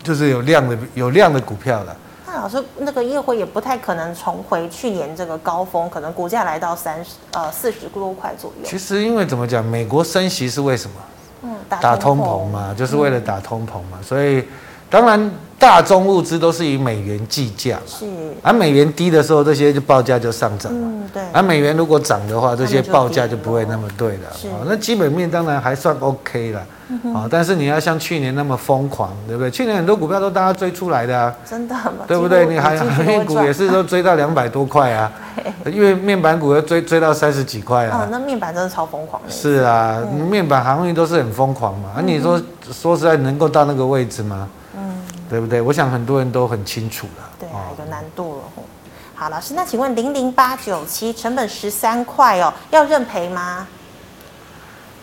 [0.02, 1.96] 就是有量的有量的股票了。
[2.26, 8.68] 那老师那个夜辉也不太可能重回去年这个高峰，可能股价来到三十呃四十多块左右。
[8.68, 10.96] 其实因为怎么讲，美国升息是为什么？
[11.42, 14.44] 嗯，打通膨嘛，就是为了打通膨嘛，所以。
[14.88, 15.30] 当然，
[15.66, 18.06] 大宗物资都是以美元计价，是。
[18.40, 20.78] 而美元低的时候，这些就报价就上涨了。
[20.80, 21.20] 嗯，对。
[21.32, 24.32] 而美元如果涨的话，这些报价就不会那么对了。
[24.32, 24.46] 是。
[24.64, 26.60] 那基本面当然还算 OK 了。
[27.12, 29.50] 啊，但是你要像去年那么疯狂，对不对？
[29.50, 31.34] 去年很多股票都大家追出来的啊。
[31.44, 32.04] 真的吗？
[32.06, 32.46] 对不对？
[32.46, 35.10] 你还航运股也是都追到两百多块啊。
[35.64, 38.06] 因为面板股要追追到三十几块啊。
[38.08, 39.28] 那面板真的超疯狂的。
[39.28, 40.00] 是啊，
[40.30, 41.88] 面板航运都是很疯狂嘛。
[41.96, 44.48] 啊，你说说实在能够到那个位置吗？
[45.28, 45.60] 对不对？
[45.60, 47.30] 我想很多人都很清楚了。
[47.38, 48.42] 对，有难度了。
[49.14, 53.66] 好，老师，那请问零零八九七成本十三块哦，要认赔吗？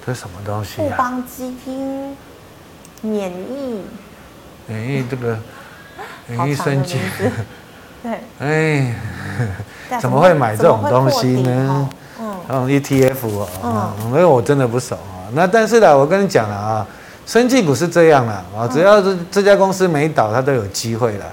[0.06, 0.78] 这什么东西？
[0.78, 2.16] 富邦基金
[3.02, 3.82] 免疫。
[4.68, 5.38] 免疫这个
[6.28, 7.00] 免疫升级。
[8.04, 8.20] 对。
[8.40, 8.96] 哎，
[10.00, 11.90] 怎么会买这种东西呢？
[12.20, 12.36] 嗯。
[12.50, 15.26] 嗯，ETF 啊，因为我真的不熟啊。
[15.34, 16.88] 那但是呢，我跟你讲了啊。
[17.26, 21.26] 生技股是这样啦，啊，只要是这家公司没倒，它都有机会了。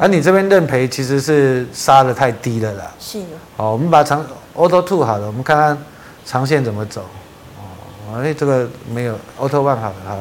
[0.00, 2.84] 而你这边认赔其实是杀得太低了啦。
[3.00, 3.18] 是。
[3.56, 4.22] 哦，我们把长
[4.54, 5.78] Auto Two 好了，我们看看
[6.26, 7.02] 长线怎么走。
[7.56, 10.16] 哦，哎，这个没有 Auto One 好了哈。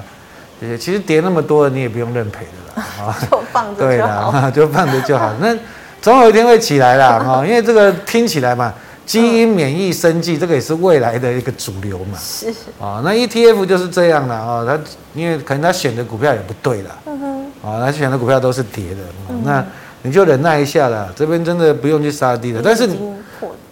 [0.62, 0.78] 这些。
[0.78, 2.88] 其实跌那么多，你也不用认赔的啦。
[3.02, 4.32] 啊， 就放着就好。
[4.32, 5.34] 对啦，就放着就好。
[5.42, 5.54] 那
[6.02, 8.74] 总有一天会起来啦，哈，因为这个听起来嘛。
[9.08, 12.20] 基因免疫生技，这个也是未来的一个主流嘛。
[12.20, 12.50] 是。
[12.80, 14.78] 啊，那 ETF 就是这样的啊，它
[15.16, 16.96] 因为可能他选的股票也不对了。
[17.06, 17.46] 嗯哼。
[17.64, 18.98] 啊，他选的股票都是跌的，
[19.44, 19.66] 那
[20.04, 21.10] 你就忍耐一下啦。
[21.16, 23.00] 这边真的不用去杀低了，但是你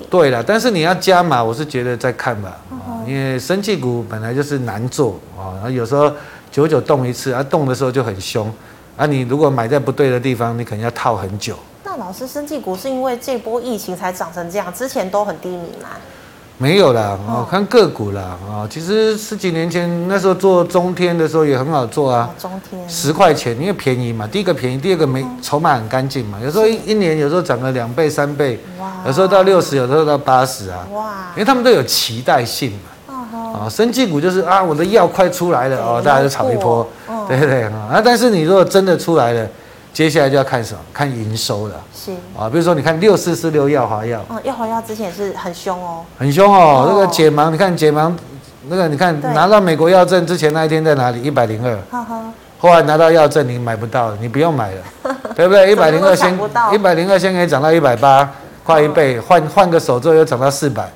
[0.10, 2.58] 对了，但是你要加码，我是觉得再看吧。
[2.72, 6.12] 啊，因为生技股本来就是难做啊，有时候
[6.52, 8.52] 久久动一次，啊，动的时候就很凶，
[8.98, 11.56] 啊，你如果买在不对的地方，你可能要套很久。
[11.98, 15.90] 老师，生技股是因为这波疫情才涨成这样，之前都很低迷吗？
[16.58, 32.72] 没有啦，哦，看个股啦，啊，其实十几年前那时候做中天的时候也很好做啊，中天十块钱，因为便宜嘛，第一个便宜，第二个没筹码很干净嘛，有时候一一年有时候涨了两倍三倍，哇，有时候到六十，有时候到八十啊，哇，因为他们都有期待性
[33.08, 33.14] 嘛，
[33.60, 36.88] 啊，生技股就是啊，我的药快出来了哦，大家就炒一波，
[37.28, 39.46] 对对啊，但是你如果真的出来了。
[39.96, 40.80] 接下来就要看什么？
[40.94, 41.76] 看营收了。
[41.96, 44.22] 是啊，比如说你看六四四六耀华药。
[44.30, 46.04] 嗯，耀华药之前也是很凶哦。
[46.20, 48.12] 很凶哦，那个解盲，你看解盲，
[48.68, 51.22] 那个你看拿到美国药证之前那一天在哪里？
[51.22, 51.78] 一百零二。
[52.60, 54.82] 后来拿到药证你买不到了，你不用买了，
[55.34, 55.72] 对不对？
[55.72, 56.38] 一百零二先
[56.74, 58.30] 一百零二先可以涨到一百八，
[58.66, 59.18] 快一倍。
[59.18, 60.92] 换换个手之后又涨到四百，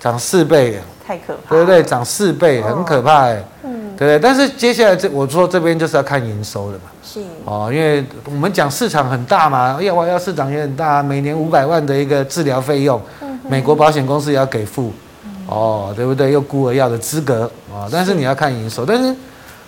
[0.00, 0.80] 涨四倍。
[1.06, 1.50] 太可怕。
[1.50, 1.80] 对不对？
[1.84, 3.40] 涨四倍，很可怕哎。
[3.62, 3.75] 嗯。
[3.96, 4.18] 对不对？
[4.18, 6.90] 但是接下来这我说这边就是要看营收了嘛。
[7.46, 13.00] 哦，因为我们讲市场很大嘛，药华药市场也很大，每年五百万的一个治疗费用，
[13.48, 14.92] 美国保险公司也要给付，
[15.46, 16.30] 哦，对不对？
[16.30, 19.16] 又孤儿药的资格啊，但是你要看营收，但是，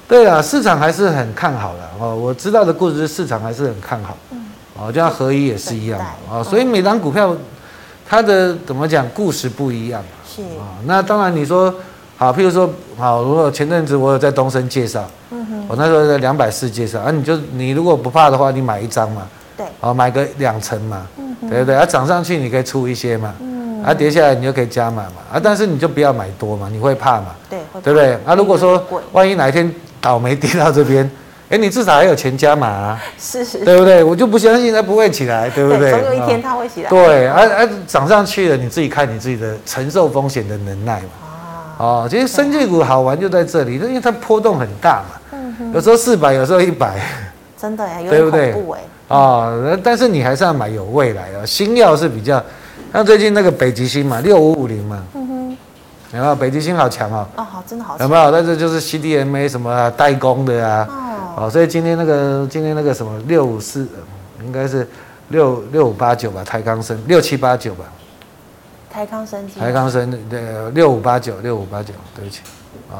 [0.06, 2.14] 对啊，市场还是很看好的哦。
[2.14, 4.14] 我知道的故事是市场还是很看好，
[4.78, 5.98] 哦，就像合一也是一样
[6.30, 7.34] 啊，所以每档股票
[8.06, 11.74] 它的怎么讲故事不一样是啊，那当然你说。
[12.20, 19.22] 好，譬如说，好，如果前阵子我有在东升介绍，嗯哼，我那时候在两百四介绍，啊，你就你如果不怕的话，你买一张嘛，
[19.56, 21.76] 对，好，买个两成嘛，嗯哼，对不对？
[21.76, 28.14] 啊，涨上去你可以出一些嘛，嗯，啊，跌下来你就可以加码嘛，啊，但是你就不要买多嘛，你会怕嘛，对，对不对？
[28.26, 31.08] 啊，如果说万一哪一天倒霉跌到这边，
[31.50, 34.02] 哎，你至少还有钱加码啊，是是，对不对？
[34.02, 35.92] 我就不相信它不会起来，对不对？
[35.92, 36.90] 总有一天它会起来。
[36.90, 41.08] 对，啊啊，涨上去了，你自己看你自己的承受风险的能耐嘛。
[41.78, 45.38] 哦，其实生技股好玩就在这里，因为它波动很大嘛，
[45.72, 47.00] 有时候四百，有时候一百，
[47.56, 48.80] 真的呀，有点恐怖哎。
[49.08, 52.42] 哦，但是你还是要买有未来的新药是比较，
[52.92, 55.02] 像最近那个北极星嘛，六五五零嘛。
[56.10, 57.28] 有没有北极星好强哦？
[57.36, 58.06] 哦，好，真的好强。
[58.06, 58.32] 有没有？
[58.32, 60.88] 但是就是 CDMA 什么代工的啊？
[61.36, 63.86] 哦，所以今天那个今天那个什么六五四，
[64.42, 64.88] 应该是
[65.28, 66.42] 六六五八九吧？
[66.42, 67.84] 台康生六七八九吧？
[68.98, 70.42] 台康生台康生对
[70.74, 72.40] 六五八九六五八九，对不起
[72.90, 72.98] 啊。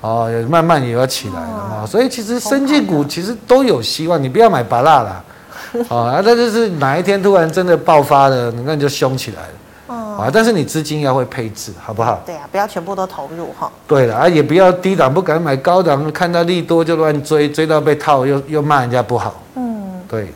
[0.00, 1.86] 哦，也慢慢也要起来了啊。
[1.86, 5.22] 所以其实生技股其实都有希望，你不要买芭乐啦。
[5.94, 9.94] 啊，那就是哪一天突然真的爆发了，你看就凶起来了。
[10.16, 10.30] 啊！
[10.32, 12.18] 但是你资金要会配置，好不好？
[12.24, 13.70] 对啊，不要全部都投入哈。
[13.86, 19.42] 对了啊，也不要低档不敢买，高档看到利多就乱追，追到被套又又骂人家不好。
[19.56, 20.32] 嗯，对。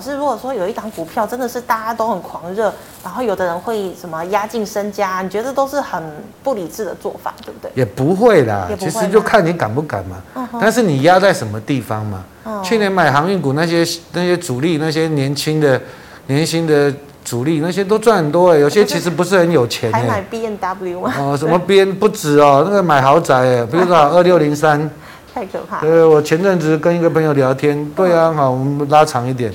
[0.00, 6.02] 所以老师，如果说有一档股票真的是大家都很狂热，然后有的人会什么压进身家，你觉得都是很
[6.42, 7.70] 不理智的做法，对不对？
[7.74, 10.16] 也不会啦，其实就看你敢不敢嘛。
[10.34, 12.24] 嗯、但是你压在什么地方嘛？
[12.44, 15.80] 嗯、去年买航运股那些那些主力那些年轻的
[16.26, 16.92] 年轻的。
[17.24, 20.00] 主力那些都赚很多哎，有些其实不是很有钱哎。
[20.00, 21.12] 还买 B N W 吗？
[21.18, 24.90] 哦，什么 B N 不止哦，那个买豪宅哎，比如说 二六零三，
[25.34, 25.78] 太可怕。
[25.82, 29.52] 对，我前阵子跟一个朋友聊天，对啊，好，我们拉长一点。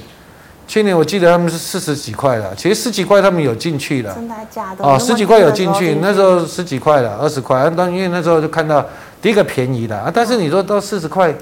[0.68, 4.14] 去年我记得他们是四十几块了，其实十几块他们有进去了。
[4.16, 4.84] 真的假的？
[4.84, 7.70] 哦，十几块有进去，那时候十几块了，二十块。
[7.72, 8.84] 当因为那时候就看到
[9.22, 11.34] 第一个便宜的啊，但是你说到四十块，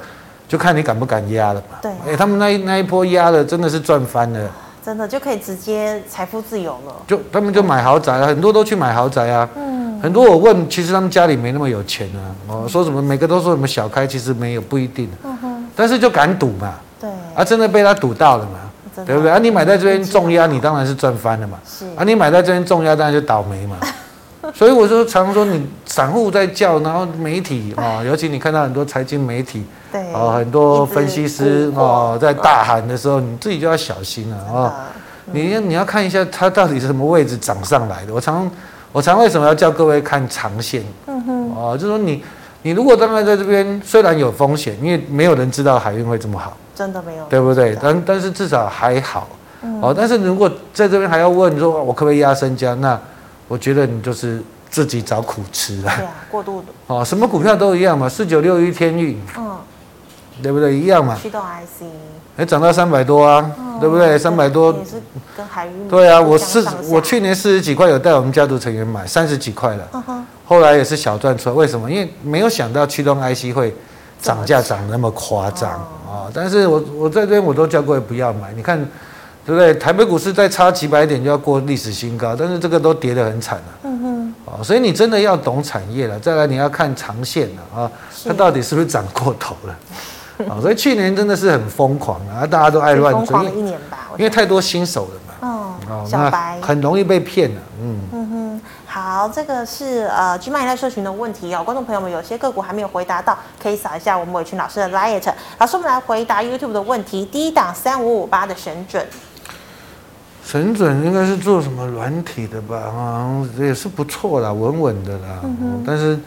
[0.48, 1.78] 就看你敢不敢压了嘛。
[1.82, 1.92] 对。
[2.08, 4.52] 哎，他们那一那一波压的真的是赚翻了。
[4.84, 9.48] 真的就可以直接财富自由了，就他们就买豪宅啊，很多都去买豪宅啊。
[9.56, 12.20] 嗯，很多我问，其实他们家里没那么有钱啊。
[12.48, 15.08] 哦，说什么每个都说什么小开，其实没有不一定。
[15.24, 15.68] 嗯哼。
[15.76, 16.74] 但是就敢赌嘛。
[17.00, 17.08] 对。
[17.36, 18.71] 啊，真的被他赌到了嘛？
[19.06, 19.32] 对不对？
[19.32, 21.58] 啊，你买在这边重压，你当然是赚翻了嘛。
[21.66, 21.86] 是。
[21.96, 23.78] 啊，你买在这边重压，当然就倒霉嘛。
[24.54, 29.64] 所以我说，常说你散户在叫，然后媒体啊， 尤其你看到很多财经媒体。
[29.92, 34.72] 对哦，很多分析师哦，在大喊的时候，你自己就要小心了哦。
[35.34, 38.14] 你你要看一下它到底是什么位置涨上来的。
[38.14, 38.50] 我常
[38.92, 40.84] 我常为什么要叫各位看长线？
[41.08, 42.24] 嗯哼，哦，就是说你
[42.64, 47.78] 你如果当然在这边虽然有风险，因为没有人知道海运会这么好，真的没有，对不对？
[47.82, 49.28] 但但是至少还好。
[49.82, 52.74] 哦，但是如果在这边还要问说，我可不可以压身家？
[52.76, 53.00] 那
[53.48, 55.92] 我觉得你就是自己找苦吃了。
[55.98, 56.68] 对啊，过度的。
[56.88, 59.20] 哦，什么股票都一样嘛，四九六一天运。
[59.38, 59.58] 嗯。
[60.42, 60.76] 对不对？
[60.76, 61.16] 一样嘛。
[61.22, 61.84] 驱动 IC，
[62.38, 64.18] 哎，涨到三百多啊，哦、对不对？
[64.18, 65.00] 三百多也是
[65.38, 65.88] 跟海运。
[65.88, 71.56] 对啊，我四我去年四十几块有带我们家族成员买三十几块了，嗯、哼后来也是小赚出来。
[71.56, 71.92] 为什么？
[71.92, 73.76] 因为没有想到驱动 IC 会
[74.20, 75.80] 涨价涨那么夸张
[76.12, 76.28] 啊！
[76.28, 78.78] 哦、但是我我在这边我都叫各位不要买，你看，
[79.46, 79.74] 对不对？
[79.76, 83.64] 台北股市再差几百点就要过历史新高，但是这个都跌得很惨了。
[83.84, 84.36] 嗯哼。
[84.46, 87.92] 哦，所以你真的要懂产业了，再来你要看长线了啊，
[88.26, 89.76] 它到底是不是涨过头了？
[90.50, 95.32] 啊，所以去年真的是很疯狂啊，大家都爱乱追，一年吧，因为太多新手了嘛。
[95.90, 97.62] 哦，小白很容易被骗了。
[97.82, 98.41] 嗯嗯哼，
[99.02, 105.34] 好，这个是呃 GMoney 赖社群的问题哦，观众朋友们有些个股还没有回答到，可以扫一下我们伟群老师的 Light。
[105.58, 109.04] 老师，我们来回答 YouTube 的问题，第一档三五五八的神准，
[110.46, 112.78] 神准应该是做什么软体的吧？
[112.78, 115.40] 啊，也是不错啦，稳稳的啦。
[115.42, 116.20] 嗯，但是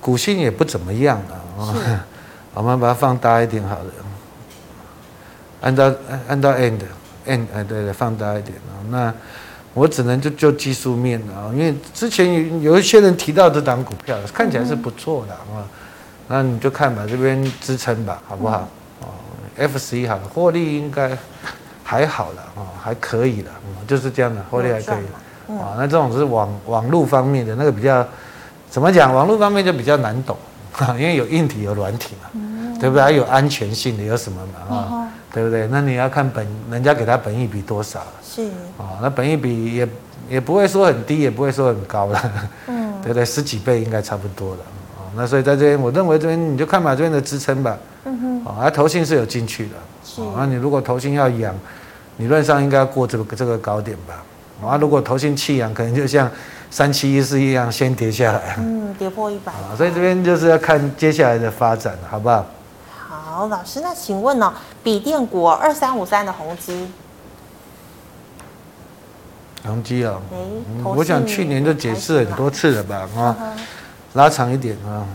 [0.00, 1.20] 股性也不怎么样
[1.58, 1.74] 啊。
[1.74, 1.98] 是。
[2.54, 3.92] 我们把它放大一点好了，
[5.62, 5.90] 按照
[6.28, 6.80] 按照 end
[7.26, 8.72] end 哎对对，放大一点啊。
[8.90, 9.14] 那
[9.74, 12.32] 我只能就就技术面啊，因为之前
[12.62, 15.64] 有有一些人提到这档股票，看起来是不错的啊。
[16.28, 18.68] 那你就看吧，这边支撑吧，好不好？
[19.00, 19.08] 哦
[19.56, 21.16] ，F 十一好了，获利应该
[21.82, 23.50] 还好了啊，还可以了，
[23.86, 25.54] 就是这样的，获利还可以。
[25.54, 28.06] 啊，那这种是网网络方面的那个比较
[28.70, 29.14] 怎么讲？
[29.14, 30.36] 网络方面就比较难懂。
[30.98, 33.02] 因为有硬体有软体嘛，嗯、对不对？
[33.02, 34.74] 还有安全性的有什么嘛？
[34.74, 35.66] 啊、嗯，对不对？
[35.70, 38.02] 那你要看本人家给他本益比多少？
[38.34, 38.44] 是
[38.78, 39.88] 啊，那本益比也
[40.28, 42.32] 也不会说很低，也不会说很高了，
[42.68, 43.24] 嗯， 对不对？
[43.24, 44.60] 十几倍应该差不多了
[44.96, 45.04] 啊。
[45.14, 47.76] 那所以在这边，我认为这边你就看吧，这边的支撑吧。
[48.04, 49.74] 嗯哼，啊，投信是有进去的。
[50.04, 51.54] 是，那你如果投信要养，
[52.16, 54.24] 理论上应该要过这个这个高点吧？
[54.66, 56.30] 啊，如果投信弃养，可能就像。
[56.74, 58.56] 三七一四一样，先跌下来。
[58.56, 59.52] 嗯，跌破一百。
[59.76, 62.46] 所以这边就是要看接下来的发展，好不好？
[62.98, 64.52] 好，老师，那请问呢、哦，
[64.82, 66.86] 笔电股二三五三的宏碁，
[69.64, 73.08] 宏基啊，嗯、我想去年就解释很多次了吧？
[73.16, 73.36] 啊，
[74.14, 75.06] 拉长一点啊，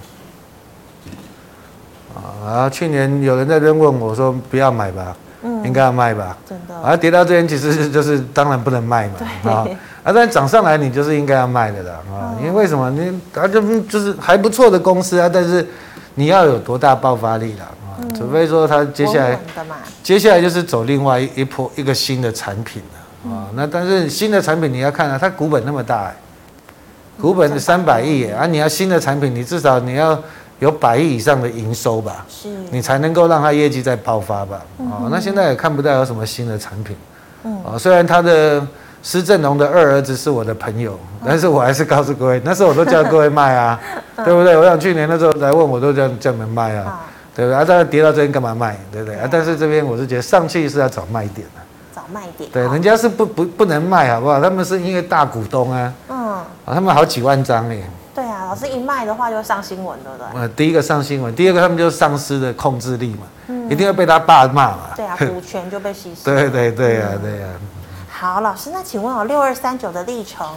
[2.15, 9.67] 啊，啊，去年有人在这边问我说不要买吧，嗯，应该要卖吧，真的，啊，跌到这边其实就是当然不能卖嘛，啊，
[10.03, 12.89] 啊，但涨上来你就是应该要卖的啦，啊，因为为什么？
[12.91, 15.67] 你啊就就是还不错的公司啊，但是
[16.15, 19.37] 你要有多大爆发力啦，啊，除非说它接下来
[20.01, 22.96] 接下来就是走另外一波一个新的产品了，
[23.31, 26.11] 啊，那但是新的产品你要看啊，它股本那么大，
[27.19, 30.17] 股本三百亿啊，你要新的产品，你至少你要。
[30.59, 34.59] 有百亿以上的营收吧，是，你才能够让它业绩再爆发吧。
[34.79, 36.95] 哦，那现在也看不到有什么新的产品。
[37.43, 38.65] 嗯，哦，虽然他的
[39.03, 43.79] 施正荣的二儿子是我的朋友，但是我还是告诉各位，那时候我都叫各位卖啊，
[44.25, 44.57] 对不对？
[44.57, 47.05] 我想去年那时候来问我都叫叫你们卖啊，
[47.35, 47.55] 对不对？
[47.55, 49.15] 啊，当然跌到这边干嘛卖，对不对？
[49.19, 51.66] 啊，但是这边我是觉得上去是要找卖点的，找
[52.11, 52.49] 卖点。
[52.51, 54.41] 对，人家是不不不能卖，好不好？
[54.41, 57.77] 他们是因为大股东啊，嗯，啊，他们好几万张哎。
[58.15, 60.41] 对啊，老师一卖的话就上新闻，对不对？
[60.41, 64.77] 呃，第一个上新闻，第二个他们就丧失了控制力嘛，嗯、一定要被他爸骂嘛。
[64.95, 66.23] 对啊， 股权就被稀释。
[66.23, 67.55] 对对对呀、啊，对呀、啊。
[68.09, 70.47] 好，老师，那请问我，六二三九的历程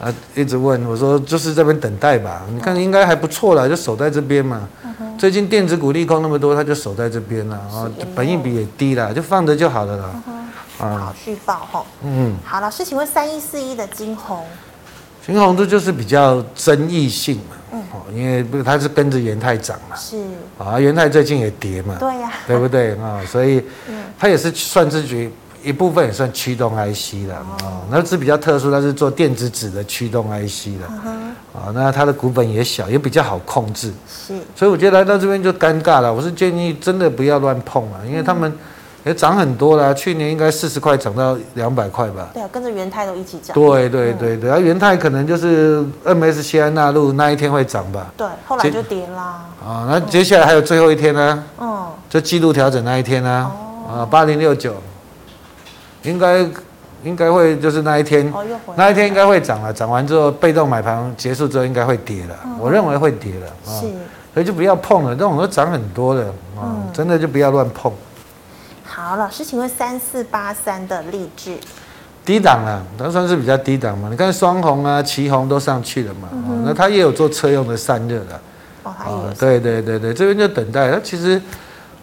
[0.00, 2.40] 啊，一直问我说，就是这边等待吧？
[2.50, 4.66] 你看应该还不错了，就守在这边嘛。
[4.82, 7.84] 嗯、最近电子股利空那么多，他就守在这边了啊，
[8.14, 10.04] 本益比也低了，就放着就好了啦。
[10.26, 10.35] 嗯、
[10.78, 11.84] 好续报哈。
[12.02, 12.36] 嗯。
[12.44, 14.44] 好，老师，请问三一四一的晶宏。
[15.24, 17.56] 金红这就是比较争议性嘛，
[17.92, 20.16] 哦、嗯，因为不是它是跟着元太涨嘛，是
[20.56, 23.20] 啊，元太最近也跌嘛，对呀、啊，对不对啊？
[23.26, 23.60] 所以
[24.16, 25.28] 它也是算自己
[25.64, 31.02] 一部分也算驱动 IC 的啊，哦、那是比较特殊，它是做电子纸的驱动 IC 的，啊、
[31.66, 36.14] 嗯，那它的股本也小，也比较好控制，是，所以我觉得来到这边就尴尬了。
[36.14, 38.56] 我是建议真的不要乱碰啊，因为他们。
[39.06, 42.28] 也涨很多了，去年应该四十块涨到两百块吧？
[42.34, 43.54] 对啊，跟着元泰都一起涨。
[43.54, 48.12] 对对对对，而元泰可能就是 MSCI 纳入那一天会涨吧？
[48.16, 49.44] 对，后来就跌啦。
[49.64, 51.44] 啊，那接下来还有最后一天呢？
[51.60, 53.48] 嗯，就季度调整那一天呢？
[53.88, 54.74] 啊，八零六九，
[56.02, 56.44] 应该
[57.04, 58.34] 应该会就是那一天，
[58.74, 63.86] 那一天应该会涨了，涨完之后被动买盘结束之后应该会跌了，我认为会跌了啊，是，
[64.34, 66.22] 所以就不要碰了，这种都涨很多的
[66.60, 67.92] 啊，真的就不要乱碰。
[68.98, 71.54] 好，老师，请问三四八三的立志
[72.24, 74.08] 低档啊，它算是比较低档嘛？
[74.10, 76.30] 你看双红啊、奇红都上去了嘛？
[76.64, 78.40] 那它也有做车用的散热的。
[78.84, 79.34] 哦，它也有。
[79.34, 81.38] 对对对对，这边就等待它，其实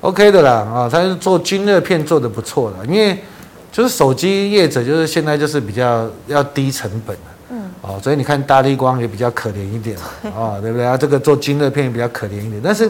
[0.01, 3.19] OK 的啦啊，它是做均热片做的不错的，因为
[3.71, 7.17] 就是手机业者就是现在就是比较要低成本
[7.49, 7.71] 嗯。
[7.81, 9.97] 哦，所以你看大力光也比较可怜一点
[10.37, 10.95] 啊，对不对啊？
[10.95, 12.87] 这个做均热片也比较可怜一点，但是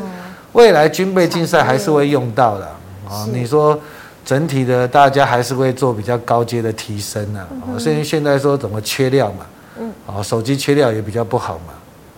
[0.51, 2.69] 未来军备竞赛还是会用到的。
[3.05, 3.77] 啊，你说
[4.25, 7.39] 整体的大家还是会做比较高阶的提升呢？
[7.61, 9.45] 啊，甚至现在说怎么缺料嘛？
[9.79, 11.73] 嗯，啊，手机缺料也比较不好嘛？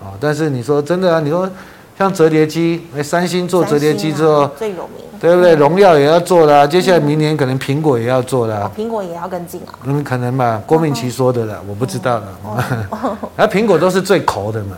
[0.07, 1.49] 啊，但是你说真的啊，你说
[1.97, 5.55] 像折叠机，哎，三星做折叠机之后最有名，对不对？
[5.55, 8.69] 荣耀也要做啦，接下来明年可能苹果也要做啦。
[8.77, 9.73] 苹果也要跟进啊？
[9.85, 13.17] 嗯，可能吧，郭明奇说的啦，我不知道了。
[13.37, 14.75] 而苹果都是最抠的嘛，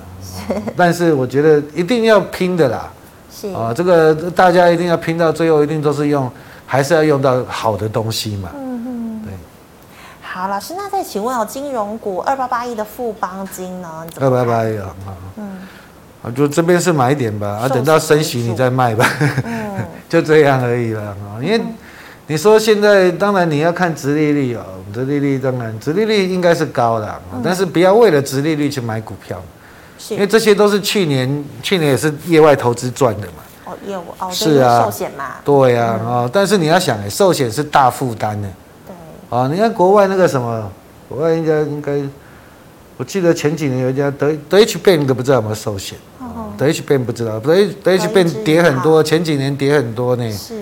[0.77, 2.89] 但是我觉得一定要拼的啦。
[3.29, 6.29] 是啊，这个大家一定要拼到最后，一定都是用，
[6.67, 8.49] 还是要用到好的东西嘛。
[8.53, 9.33] 嗯哼，对。
[10.21, 14.05] 好，老师，那再请问哦，金融股二八八一的富邦金呢？
[14.19, 14.95] 二八八一啊，
[15.37, 15.57] 嗯，
[16.21, 19.09] 啊，就这边是买点吧，啊，等到升息你再卖吧，
[19.43, 21.41] 嗯， 就这样而已了啊。
[21.41, 21.59] 因为
[22.27, 24.63] 你说现在，当然你要看殖利率哦，
[24.93, 29.41] 殖利率当然殖利率应该是高的，但是不要为了殖利率去买股票。
[30.09, 33.33] 因为这些都是去年，去年也是业外投资赚的嘛。
[33.67, 35.35] 哦，业务哦，是啊，寿险嘛。
[35.43, 38.47] 对呀，啊，但是你要想，哎，寿险是大负担的。
[38.87, 39.37] 对。
[39.37, 40.71] 啊，你看国外那个什么，
[41.09, 42.01] 国外应该应该，
[42.95, 45.97] 我记得前几年有一家德德 H Bank 都不知道有没有寿险。
[46.19, 46.53] 哦。
[46.57, 47.53] 德 H Bank 不知道，德
[47.83, 50.31] 德 H Bank 跌很多，前几年跌很多呢。
[50.31, 50.55] 是。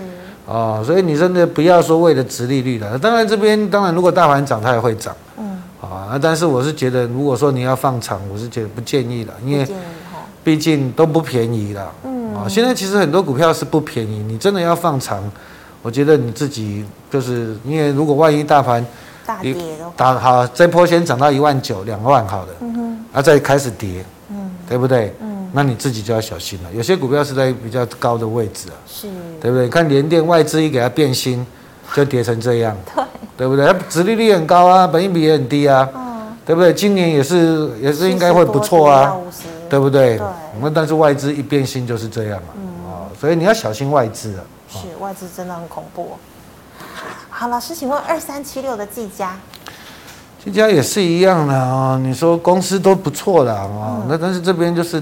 [0.47, 5.15] 啊，所以你真的不要说为了殖利率了，当然这边当然如果大盘涨，它也会涨。
[5.37, 9.67] 嗯啊，但是我是觉得，如果说你要放长，我是觉得不建议了，因为
[10.43, 11.91] 毕竟都不便宜了。
[12.03, 15.23] 嗯，啊，现在其实很多股票是不便宜，你真的要放长，
[15.81, 18.85] 我觉得你自己就是因为如果万一大盘
[19.25, 19.55] 大跌
[19.95, 25.13] 打好这波先涨到一万九两万好了，嗯哼，啊再开始跌，嗯，对不对？
[25.21, 26.69] 嗯，那你自己就要小心了。
[26.73, 29.07] 有些股票是在比较高的位置啊，是，
[29.41, 29.67] 对不对？
[29.69, 31.45] 看联电外资一给它变心，
[31.95, 32.75] 就跌成这样。
[32.95, 33.03] 对。
[33.37, 33.65] 对不对？
[33.65, 36.73] 它殖利率很高啊，本益比也很低啊，嗯、对不对？
[36.73, 39.13] 今年也是也是应该会不错啊，
[39.69, 40.17] 对不对？
[40.17, 40.27] 对。
[40.61, 44.43] 那但是外资一变心就是这样嘛，啊、嗯哦，所以你要小心外资啊。
[44.69, 46.17] 是，外资真的很恐怖。
[47.29, 49.37] 好，老师，请问二三七六的技嘉，
[50.43, 51.99] 技嘉也是一样的啊、哦。
[52.01, 55.01] 你说公司都不错的啊，那、嗯、但是这边就是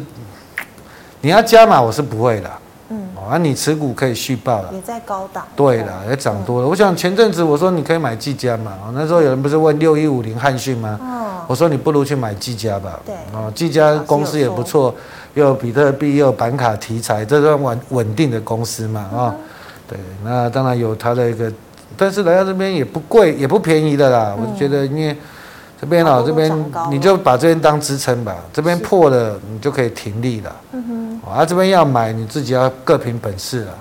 [1.22, 2.52] 你要加码，我是不会的。
[2.90, 3.10] 嗯。
[3.16, 6.68] 啊，啊，你持股可以续报了，也在高档，对了，也涨多了。
[6.68, 11.00] 我想前阵子我说你可以买技嘉嘛，那时候有人不是问六一五零汉讯吗？
[11.48, 14.94] 我说你不如去买技嘉吧，对，哦，技嘉公司也不错，
[15.34, 19.36] 又有比特币，又有板卡题材，这算稳稳定的公司嘛，啊，
[19.88, 21.52] 对，那当然有它的一个，
[21.96, 25.16] 但是来到这边也不贵，也不便宜的啦，我觉得因为。
[25.82, 26.50] 这边哦，这边
[26.90, 28.38] 你就把这边当支撑吧。
[28.54, 30.56] 这边破了，你就可以停利了。
[30.72, 31.30] 嗯哼。
[31.30, 33.74] 啊，这边要买，你自己要各凭本事了。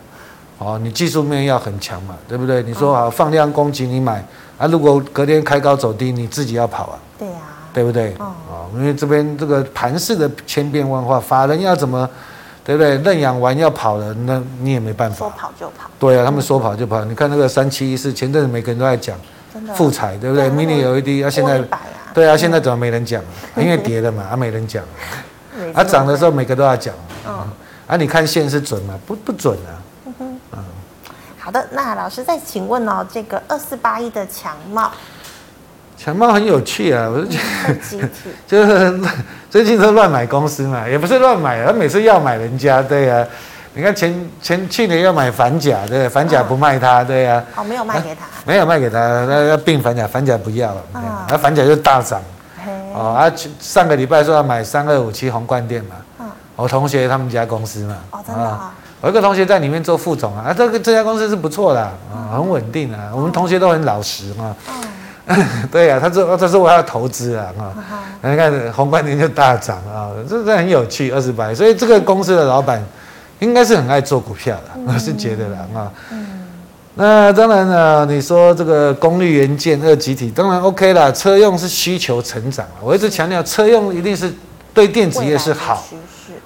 [0.59, 2.61] 哦，你技术面要很强嘛，对不对？
[2.65, 4.25] 你说啊，放量攻击你买
[4.63, 6.99] 啊，如果隔天开高走低，你自己要跑啊。
[7.19, 7.35] 对呀。
[7.75, 8.15] 对不对？
[8.19, 8.33] 哦。
[8.77, 12.09] 因为这边这个盘势的千变万化，法人要怎么，
[12.65, 12.97] 对不对？
[12.99, 15.17] 认养完要跑了，那你也没办法。
[15.17, 15.91] 说跑就跑。
[15.99, 17.05] 对啊，他们说跑就跑。
[17.05, 19.17] 你看那个三七一四，前阵子每个人都在讲。
[19.75, 21.61] 富彩对不对？mini LED 啊，现在
[22.15, 23.21] 对啊，现在怎么没人讲？
[23.57, 24.85] 因为跌了嘛， 啊没人讲。
[25.75, 26.95] 啊涨的时候每个都要讲。
[27.87, 28.95] 啊你看线是准吗？
[29.07, 29.77] 不不准啊。
[31.43, 34.93] 嗯好的，那老师再请问哦，这个二四八一的强茂，
[35.99, 37.39] 强茂很有趣啊，我就觉
[37.99, 38.09] 得
[38.47, 39.01] 就是
[39.51, 43.27] 最近都乱买公司嘛，也不是乱买，他每次要买人家，对啊。
[43.75, 47.43] 你看前前去年要买反甲，对，反甲不卖他，对呀。
[47.57, 48.21] 哦，没有卖给他。
[48.47, 50.83] 没有卖给他，那要并反甲，反甲不要了，
[51.29, 52.21] 那反甲就大涨。
[52.95, 55.97] 哦，啊，上个礼拜说要买三二五七宏冠店嘛。
[56.55, 57.97] 我同学他们家公司嘛。
[58.13, 58.61] 哦，真的。
[59.03, 63.11] 我一个同学在里面做副总啊，啊，这个这家公司是不错的，啊，很稳定啊。
[63.15, 64.57] 我们同学都很老实 啊。
[65.71, 67.75] 对呀，他说他说我要投资啊，啊，
[68.23, 72.83] 你看宏观年就大涨啊，这这很有趣，二十八，所以这个公司的老板。
[73.41, 75.91] 应该是很爱做股票的，我是觉得啦啊。
[76.13, 76.45] 嗯。
[76.95, 81.11] 那当然了，你说这个功率元件二极体，当然 OK 啦。
[81.11, 84.33] 车用是需求成长，我一直强调车用一定是
[84.73, 85.85] 对电子业是好。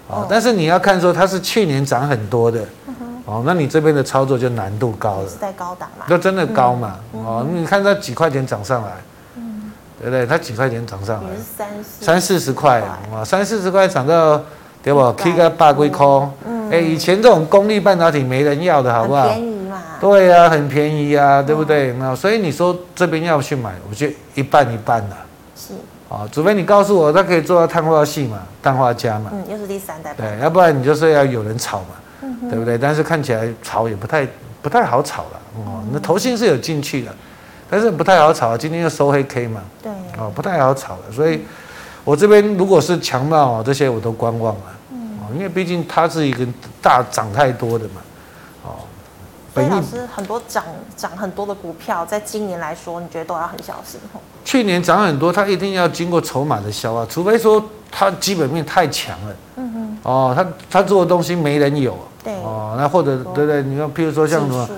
[0.08, 0.26] 哦。
[0.28, 2.60] 但是你要看说它是去年涨很多的，
[3.24, 5.28] 哦，那你这边的操作就难度高了。
[5.28, 6.04] 是在高档嘛？
[6.08, 6.96] 就真的高嘛？
[7.12, 8.90] 哦，你看它几块钱涨上来，
[9.36, 10.26] 嗯，对不对？
[10.26, 11.30] 它几块钱涨上来？
[11.56, 14.40] 三三四十块啊，三四十块涨到。
[14.82, 16.30] 对不？K 个八龟空，
[16.70, 19.26] 哎，以前这种功率半导体没人要的，好不好？
[19.26, 19.82] 便宜嘛。
[20.00, 21.92] 对呀，很便宜啊，对不对？
[21.94, 25.16] 那所以你说这边要去买，我觉得一半一半的。
[26.08, 26.14] 是。
[26.14, 29.30] 啊，除非你告诉我它可以做到碳化系嘛，氮化镓嘛。
[29.32, 30.14] 嗯，又是第三代。
[30.14, 32.78] 对，要不然你就是要有人炒嘛，对不对？
[32.78, 34.26] 但是看起来炒也不太
[34.62, 35.40] 不太好炒了。
[35.56, 37.14] 哦，那投信是有进去的，
[37.68, 38.56] 但是不太好炒。
[38.56, 39.60] 今天又收黑 K 嘛。
[39.82, 39.92] 对。
[40.18, 41.42] 哦，不太好炒了，所以
[42.04, 44.62] 我这边如果是强茂这些我都观望了。
[44.90, 46.46] 哦因为毕竟它是一个
[46.80, 48.05] 大涨太多的嘛，哦，
[49.56, 50.64] 所以老师很多涨
[50.96, 54.20] 涨很多的股票，在今年来说，你觉得都要很小心哦。
[54.44, 64.68] 去年涨很多，它一定要经过筹码的消化，除非说它基本面太强了，嗯哼，哦，它它做的东西没人有，对，哦，那或者对对，你看，譬如说像什么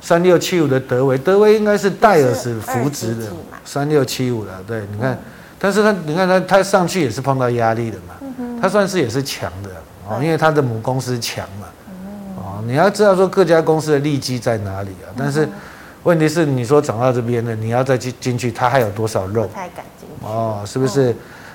[0.00, 3.26] 三六七五的德微，德微应该是戴尔是扶植的
[3.64, 5.18] 三六七五的，对，你看，
[5.58, 8.14] 但是它你看它它上去也是碰到压力的嘛，
[8.62, 9.70] 它算是也是强的。
[10.08, 11.79] 哦，因为它的母公司强嘛，哦，
[12.66, 15.08] 你要知道说各家公司的利基在哪里啊？
[15.16, 15.48] 但是
[16.02, 19.48] 问题是，你说涨到这边了，你要再去进去，它还有多少肉？
[19.54, 21.14] 太敢进去哦，是不是？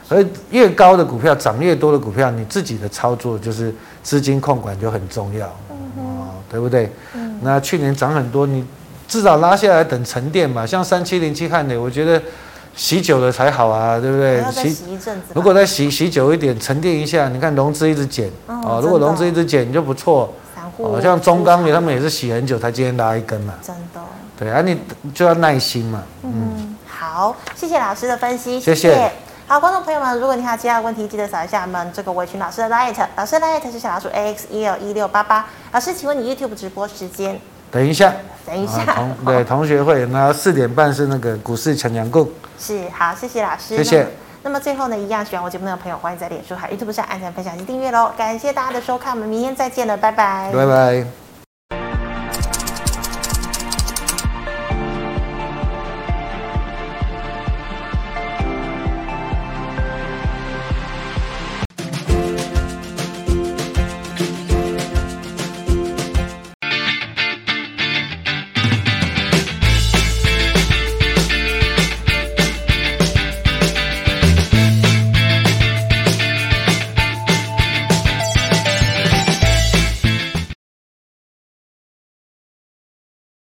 [0.09, 5.47] 而越高的股票涨越多的股票，你自己的操作就是资金控管就很重要，
[5.97, 6.89] 哦，对不对？
[7.41, 8.65] 那去年涨很多，你
[9.07, 10.65] 至少拉下来等沉淀嘛。
[10.65, 12.21] 像三七零七汉磊，我觉得。
[12.77, 14.43] 洗久了才好啊，对不对？
[14.51, 15.27] 洗一阵子。
[15.33, 18.81] 如果再洗洗久一点，沉淀一下，你看融资一直减哦。
[18.83, 20.33] 如果融资一直减，你就不错。
[20.77, 23.53] 哦，像中钢他们也是洗很久才今天拉一根嘛。
[23.61, 24.01] 真的。
[24.37, 24.77] 对啊，你
[25.13, 26.03] 就要耐心嘛。
[26.23, 28.59] 嗯，好，谢谢老师的分析。
[28.59, 29.11] 谢谢。
[29.47, 35.45] 好，观众朋友们，如果你还有其他问题，记得扫一下我们这个维群老师的 light，老师的 light 是小老鼠 A X E L 一六八八。
[35.71, 37.39] 老师，请问你 YouTube 直播时间？
[37.71, 38.11] 等一下。
[38.45, 38.83] 等一下。
[38.93, 42.27] 同对同学会，那四点半是那个股市强强共。
[42.59, 43.77] 是，好，谢谢老师。
[43.77, 44.07] 谢谢。
[44.45, 48.11] 那么最后呢，一样喜欢我节目的朋友，欢迎在脸书还有 YouTube 上按赞、分享及订阅喽。
[48.15, 50.51] 感谢大家的收看，我们明天再见了，拜拜。
[50.53, 51.24] 拜拜。